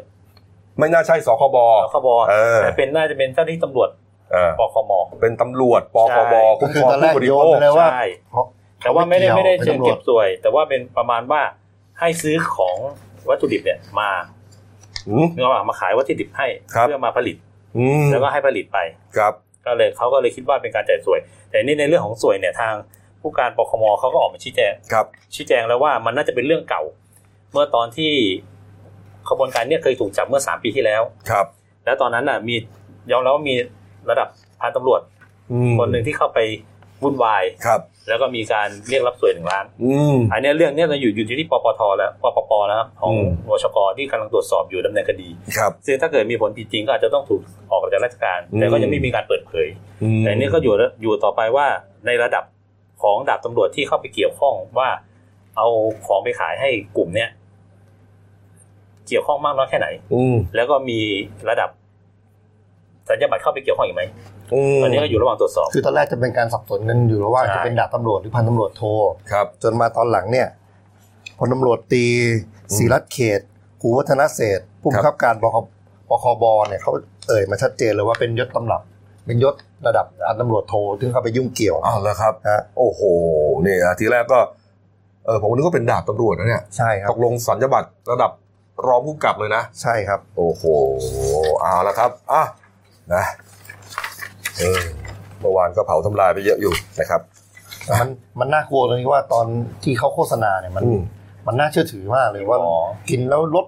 [0.79, 1.57] ไม่น่าใช่สคบป
[1.93, 3.89] คบเออแต่เป็นน่าจะเป็นเจ้าหน้าที่ตำรวจ
[4.31, 8.45] เออปคมเป็นตำรวจปคบใช่คุ้มคือครองตอนแรผู้กบริโยโภนคไปเลยว่าใช่เพราะ
[8.83, 11.41] แต่ว่าไม่ได้เขาไม่ไม่ได้เกี่เชิยวงเป็นตำรวจเก็บสวย แต่ว่าเป็นประมาณว่า
[11.99, 12.75] ให้ซื้อของ
[13.29, 14.09] วัตถุดิบเนี่ยมา
[15.09, 17.35] อืมเนื้อมามาขายวัตถุดิบให้ครับเพื่อมาผลิต
[17.77, 18.77] อืมแล้วก็ให้ผลิตไป
[19.17, 19.33] ครับ
[19.65, 21.19] ก็เลยเขาก็เลยคิดว่าเป็นการจ่ายสวย
[21.49, 22.73] แต่นี่ในเรื่องของสวยเนี่ยทาง
[23.21, 25.05] ผู้การปคมเขาก็ออกมาชี้แจงครับ
[25.35, 26.83] ชี้แจงแล้วว่ามันน่าจะเป็นเรื่องเก่า
[27.51, 28.13] เมื่อตอนที่
[29.29, 31.45] ขบวนการเนี่ยเคยถูกจับเมื่อสามปีที่แล้วครับ
[31.85, 32.55] แล้วตอนนั้นน่ะมี
[33.11, 33.55] ยอมรับว่ามี
[34.09, 34.27] ระดับ
[34.61, 35.01] พันตำรวจ
[35.51, 36.39] อืมคนหนึ่งที่เข้าไป
[37.03, 43.17] วุ่นวายครับ แล้วก็มีการเรียกรับสวยหนึ่งล้านอืมอันเนี้ยเรื่องเนี้ยเราอยู่อยู่ที่ปปทแล้วปปปแล้วครับของอื
[43.47, 49.67] มวชกที่กำลังตรวจสอบอยู่ดำเนินคดีครับซึ่งถ้าเกิดมีผลผิดจริงก็อาจจะต้องถูกออกจากราชการอืมแต่ก็ยังไม่มีการเปิดเผย
[50.03, 51.67] อืมแต่อันนี้ก็อยู่อยู่ต่อไปว่า
[52.05, 52.43] ในระดับ
[53.03, 54.89] ของดาบตำรวจที่เข้าไปเกี่ยวข้องว่า
[55.57, 55.67] เอา
[56.07, 57.29] ของไปขายให้กลุ่มเนี้ย
[59.07, 60.99] เกี่ยวข้องมากน้อยแค่ไหน อืมแล้วก็มี
[61.49, 61.69] ระดับ
[63.09, 64.03] สัญญาบัตรเข้าไปเกี่ยวข้องอีกไหม
[64.53, 68.83] อืมตอนนี้ก็อยู่ระหว่างตรวจสอบ คือตอนแรกจะเป็นการสับสนกันอยู่ระหว่างใช่จะเป็นดาบตำรวจหรือพันตำรวจโท
[69.31, 70.47] ครับ จนมาตอนหลังเนี่ย
[71.39, 72.03] พลตำรวจตี
[72.77, 73.39] ศรีรัตน์เขต
[73.81, 75.55] กูวัฒนเศรษฐ์ผู้บังคับการปค
[76.09, 76.91] ปคบเนี่ยเขา
[77.27, 78.81] เอ่ยมาชัดเจนเลยว่าเป็นยศตำรับ
[79.25, 79.55] เป็นยศ
[79.87, 83.01] ระดับอันตำรวจโทซึ่งเข้าไปยุ่งเกี่ยวอ้าวแล้วครับฮะโอ้โห
[83.65, 84.39] นี่อะทีแรกก็
[85.25, 88.31] เออผมนึกว่าเป็นดาบตำรวจนะเนี่ยใช่ครัตบกลงสัญญาบัตรระดับ
[88.85, 90.63] รองผู้กำกับเลยนะ ใช่ครับ โอ้โห
[91.61, 92.43] เอาละครับอะ
[93.13, 93.23] นะ
[94.59, 94.81] เออ
[95.39, 97.21] เมื่อวานก็เผาทำลายไปเยอะอยู่นะครับ
[97.99, 98.09] มัน
[98.39, 99.45] มันน่ากลัวตรงที่ว่าตอน
[99.83, 101.01] ที่เขาโฆษณาเนี่ยมันอืม
[101.47, 102.77] มันน่าเชื่อถือมากเลยว่าอ๋อ
[103.09, 103.65] กินแล้วลด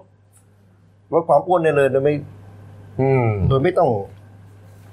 [1.12, 2.14] ลดความอ้วนได้เลยโดยไม่
[3.00, 3.88] อืมโดยไม่ต้อง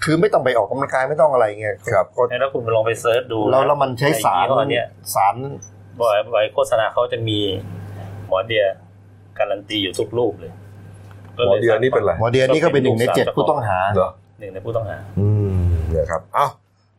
[0.04, 5.36] คือไม่ต้องไปออกกำลังกายไม่ต้องอะไรเงี้ยครับก็แล้วคุณไปลองไปเซิร์ชดูแล้วแล้วมันใช้สารไอ้ยี่ห้อเนี้ยสาร
[6.02, 7.40] บ่อยบ่อยโฆษณาเขาจะมี
[8.28, 8.66] หมอเดีย
[9.40, 10.52] การันตีอยู่ทุกรูปเลย
[11.48, 14.10] หมอเดียนี่เป็นไรหมอเดียนี่ก็เป็นหนึ่งในเจ็ดผู้ต้องหาเหรอ
[14.40, 15.28] หนึ่งในผู้ต้องหา อื
[15.58, 15.60] ม
[15.90, 16.52] เนี่ยครับอ้าว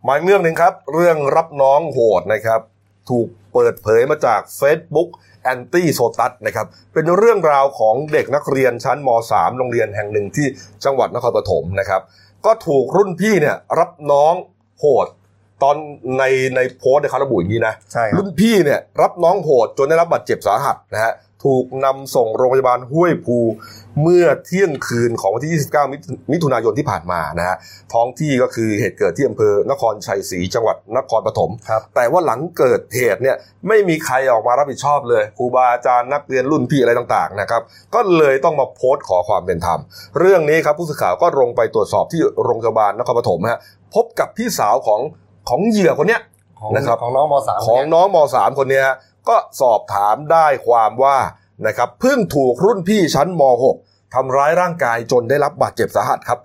[0.06, 2.60] มาอีกเรื่องหนึ่งครับ เรื่องรับน้องโหดนะครับ
[3.10, 5.08] ถูกเปิดเผยมาจาก Facebook
[5.42, 10.46] Anti SOTUS นะครับ เป็นเรื่องราวของเด็กนักเรียนชั้นม .3 โรงเรียนแห่งหนึ่งที่
[10.84, 12.00] จังหวัดนครปฐมนะครับ
[12.46, 14.34] ก็ถูกรุ่นพี่เนี่ยรับน้อง
[14.78, 15.06] โหด
[15.62, 15.76] ตอน
[16.18, 16.24] ใน
[16.56, 21.12] ในโพสต์เนี่ยเขาระบุอย่างนี้นะใช่ครับรุ่นพี่เนี่ยรับน้องโหดจนได้รับบาดเจ็บสาหัสนะฮะ
[21.44, 23.38] ถูกนำส่งโรงพยาบาลห้วยภู
[24.02, 27.56] เมื่อเที่ยงคืนของวันที่ 29มิถุมิถุนายนที่ผ่านมานะฮะ
[27.94, 33.36] ท้องที่ก็คือเหตุเกิดที่อำเภอนครชัยศรีจังหวัดนครปฐมครับแต่ว่าหลังเกิดเหตุเนี่ย
[33.68, 37.62] ไม่มีใครออกมารับผิดชอบเลยครูบาอาจารย์นักเรียนรุ่นพี่อะไรต่างๆนะครับ
[37.94, 39.80] ก็เลยต้องมาโพสต์ขอความเป็นธรรม
[40.18, 43.60] เรื่องนี้ครับผู้สื่อข่าวก็ลงไปตรวจสอบที่โรงพยาบาลนครปฐมฮะ
[43.94, 45.00] พบกับพี่สาวของ
[45.48, 46.22] ของเหยื่อคนเนี้ย
[46.60, 48.96] ของนะครับของน้องมสามของเนี่ยน้องม .3 คนเนี้ยฮะ
[49.28, 51.18] ก็สอบถามได้ความว่า
[51.66, 53.42] นะครับเพิ่งถูกรุ่นพี่ชั้นม
[53.78, 56.38] .6 ทำร้ายร่างกายจนได้รับบาดเจ็บสาหัสครับ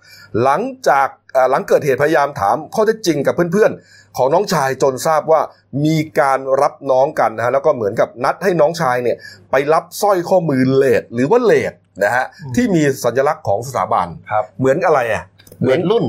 [0.44, 5.42] หลังจากเอ่อหลังเกิดเหตุพยายามถามข้อเท็จจริงกับเพื่อนๆ ของน้องชายจนทราบว่า
[5.86, 9.18] มีการรับน้องกันนะฮะแล้วก็เหมือนกับนัดให้น้องชายเนี่ย
[9.52, 11.74] ไปรับสร้อยข้อมือเลดหรือว่าเลด
[12.04, 12.26] นะฮะ
[12.56, 15.24] ที่มีสัญลักษณ์ของสถาบันครับเหมือนอะไรอะ
[15.62, 16.06] เหมือนรุ่น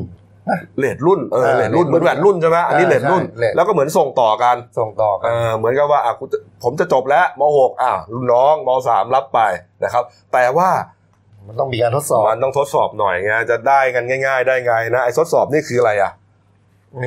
[0.78, 9.40] เลดรุ่นเออเออเลดรุ่นเหมือนแหวนรุ่นใช่ไหมอันนี้เออเลดรุ่นใช่เลดแล้วก็เหมือนส่งต่อกันส่งต่อกัเอนอเหมือนกับว่าอะกูจะผมจะจบแล้วม .6 อะรุ่นน้องม .3 รับไป
[9.84, 10.70] นะครับ แต่ว่า
[11.46, 16.12] มันต้องมีการทดสอบมันต้องทดสอบหน่อยไงจะได้กันง่าย ๆ ได้ไงนะไอ้ทดสอบนี่คืออะไรอะ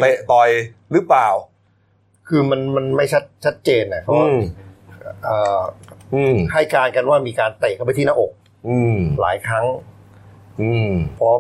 [0.01, 0.49] เตะต่อย
[0.91, 1.27] หรือเปล่า
[2.27, 4.39] คือมันมันไม่ชัดชัดเจนนะเพราะอืม
[5.25, 5.61] เอ่อ
[6.15, 8.31] อืมให้การกันว่ามีการเตะเข้าไปที่หน้าอก
[8.69, 9.65] อืมหลายครั้ง
[10.61, 11.35] อืมเพราะ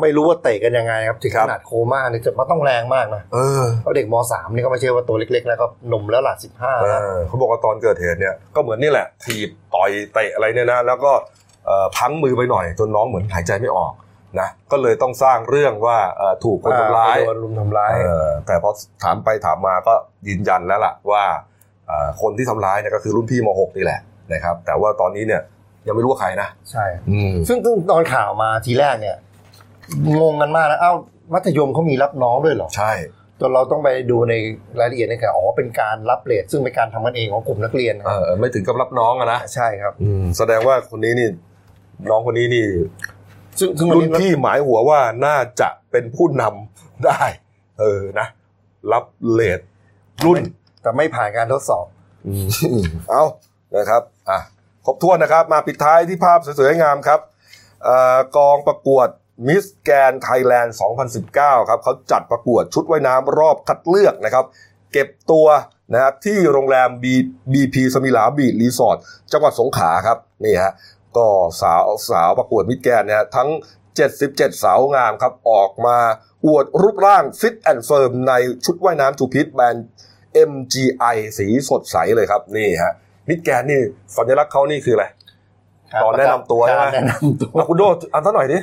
[0.00, 11.12] ไม่รู้ว่าเตะกันยังไงครับถึงครัขบนาดโคม่าเนี่ยจะมันต้องแรงมากนะเออเพราะเด็กมสามนี่ก็ไม่ใช่ว่าตัวเล็กๆนะก็หนุ่มแล้วหลักสิบห้าเออเขาบอกว่าตอนเกิดเหตุเนี่ยก็เหมือนนี่แหละถีบต่อยเตะอะไรเนี่ยนะแล้วก็
[11.66, 13.92] เอ่อพังมือไปหน่อยจนน้องเหมือนหายใจไม่ออก
[14.40, 18.70] นะก็เลยต้องสร้างเรื่องว่าเอ่อถูกคนทำร้ายโดนรุมทำร้ายเออแต่พอ
[19.02, 19.94] ถามไปถามมาก็
[20.28, 21.24] ยืนยันแล้วล่ะว่า
[21.86, 24.00] เอ่อคนที่ทำร้ายเนี่ยก็คือรุ่นพี่ม .6 นี่แหละ
[24.32, 25.42] นะครับ แต่ว่าตอนนี้เนี่ย
[25.86, 29.16] ยังไม่รู้ว่าใครนะ ใช่อืมซึ่งซึ่งตอนข่าวมาทีแรกเนี่ย
[30.18, 30.92] งงกันมากนะเอ้า
[31.32, 32.92] มัธยมเขามีรับน้องด้วยเหรอ ใช่
[33.40, 34.34] จนเราต้องไปดูใน
[34.80, 41.28] รายละเอียดในข่าวอ๋อเป็นการรับเลทซึ่งเป็นการทำกันเองของกลุ่มนักเรียนเออไม่ถึงกับรับน้องอะนะใช่ครับ อืมแสดงว่าคนนี้นี่
[42.10, 42.64] น้องคนนี้นี่
[43.58, 47.22] ซึ่งซึ่งวันรุ่นนี้พี่หมายหัวว่าน่าจะเป็นผู้นำได้
[47.80, 48.26] เออนะ
[48.92, 49.60] รับเลข
[50.24, 50.38] รุ่น
[50.82, 51.86] แต่ไม่ผ่านการทดสอบ
[52.26, 52.46] อืม
[53.10, 53.24] เอา
[53.76, 54.38] นะครับอะ
[54.84, 57.20] ครบถ้วนนะครับ มาปิดท้ายที่ภาพสวยๆงามครับ
[57.84, 59.08] เอ่อกองประกวด
[59.46, 60.76] Miss Grand Thailand
[61.20, 64.44] 2019 ครับเขาจัดประกวดชุดว่ายน้ำรอบคัดเลือกนะครับ
[64.92, 65.46] เก็บตัว
[65.92, 67.04] นะครับที่โรงแรม B
[67.52, 68.98] BP สมิหลาบีชรีสอร์ท
[69.32, 70.72] จังหวัดสงขลาครับนี่ฮะ
[71.16, 71.26] ก็
[71.60, 73.48] สาวสาวประกวด Miss Grand เนี่ยทั้ง
[74.06, 75.98] 77 สาวงามครับ ออกมา
[76.46, 78.32] อวดรูปร่าง fit and firm ใน
[78.64, 79.86] ชุดว่ายน้ำ two piece แบรนด์
[80.50, 82.92] MGI สีสดใสเลยครับ นี่ฮะ
[83.28, 83.80] Miss Grand นี่
[84.16, 85.04] สัญลักษณ์เขานี่คืออะไร
[86.02, 87.82] ตอนแนะนำตัวใช่ไหมการแนะนำตัวเอาคุณโด
[88.12, 88.58] เอาซะหน่อยดิ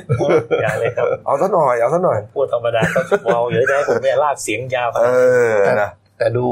[0.62, 5.06] อย่าเลยครับเอาซะหน่อยเอาซะหน่อยพูดธรรมดาก็เมาอยู่ได้ผมเนี่ยลากเสียงยาวเอ
[5.50, 6.46] อนะแต่ดู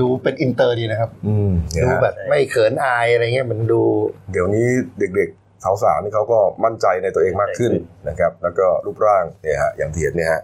[0.00, 3.82] ดูเป็นอินเตอร์ดีนะครับอืมเนี่ยดูฮะแบบไม่เขินอายอะไรเงี้ยเหมันดู
[4.32, 4.66] เดี๋ยวนี้
[4.98, 7.72] เด็กๆสาวๆนี่เขาก็มั่นใจในตัวเองมากขึ้น
[8.08, 10.42] นะครับ แล้วก็รูปร่างเนี่ยฮะอย่างที่เห็นเนี่ยฮะ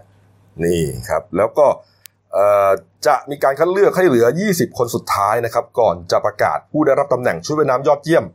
[0.63, 1.65] นี่ครับ แล้วก็
[2.33, 2.69] เอ่อ
[3.07, 8.25] จะมีการคัดเลือกให้เหลือ 20 คนสุดท้ายนะครับ ก่อนจะประกาศผู้ได้รับตำแหน่งชุดว่ายน้ำยอดเยี่ยม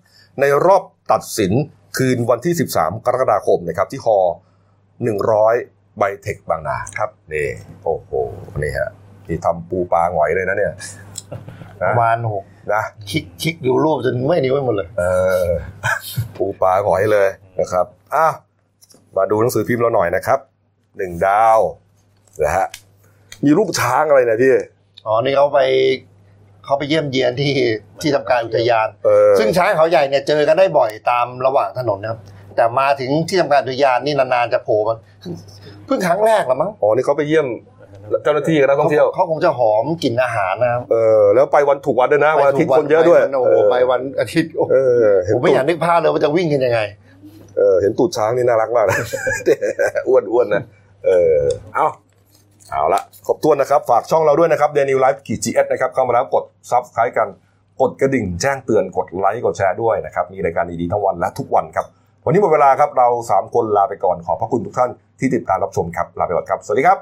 [0.40, 0.82] ในรอบ
[1.12, 1.52] ตัดสิน
[1.96, 4.18] คืนวันที่ 13 กรกฎาคมนะครับที่ฮอ
[5.28, 7.48] 100ไบเทคบางนาครับนี่
[7.84, 8.10] โอ้โห
[8.62, 8.90] นี่ฮะ
[9.28, 10.72] นี่ทำปูปลาหงอยเลยนะเนี่ย
[11.80, 15.04] ปนะระมาณหกนะคลิกคลิกดูรูปจนเมื่อยนิ้วไปหมดเลย เอ
[15.46, 15.50] อ
[16.36, 17.28] ปูปลาหงอยเลย
[17.60, 18.26] นะครับอะ
[19.16, 20.38] มาดูหนังสือพิมพ์เราหน่อยนะครับ
[20.96, 21.58] หนึ่งดาว
[22.42, 22.66] นะฮะ
[23.44, 24.54] มีรูปช้างอะไรนะพี่
[25.06, 25.60] อ๋อ นี่เขาไป
[26.66, 27.52] เขาไปเยี่ยมเยียนที่
[28.00, 32.18] ที่ทำการอุทยานเออซึ่งช้างเขาใหญ่เนี่ยเจอกันได้บ่อยตามระหว่างถนนนะครับ
[32.56, 34.96] แต่มาถึงที่ทำการอุทยานนี่นานๆจะโผล่มา
[35.86, 37.46] เพิ่งครั้งแรกละมั้งอ๋อนี่เขาไปเยี่ยม
[38.22, 44.76] เจ้าหน้าที่กับนักท่องเที่ยวเขาคงจะหอมกลิ่นอาหารนะครับเออแล้วไปวันถูกวันด้วยนะวันอาทิตย์คนเยอะด้วยไปวันโอ้โหไปวันอาทิตย์โอ้โหเอ
[45.12, 46.80] อเห็นผมไม่ตูอยาดกนึกภาพเลยว่าจะวิ่งกันยังไง
[47.56, 48.98] เออเห็นตูดช้างนี่น่ารักมากนะ
[50.08, 50.62] อ้วนอ้วนนะ
[51.06, 51.40] เออ
[51.74, 51.86] เอา
[52.70, 57.28] เอาละครบถ้วนนะครับ ฝากช่องเราด้วยนะครับเดนิวไลฟ์กีจีเอสนะครับ เข้ามาแล้วกด subscribe กัน
[57.80, 61.86] กดกระดิ่งแจ้งเตือนกดไลค์กดแชร์ด้วยนะครับ มีรายการดีๆทั้งวันและทุกวันครับ
[62.24, 64.90] วันนี้หมดเวลาครับเรา 3 คนลาไปก่อนขอบพระคุณทุกท่าน
[65.20, 66.94] ที่ติดตามรับชมครับลาไปก่อนครับ สวัสดีครับ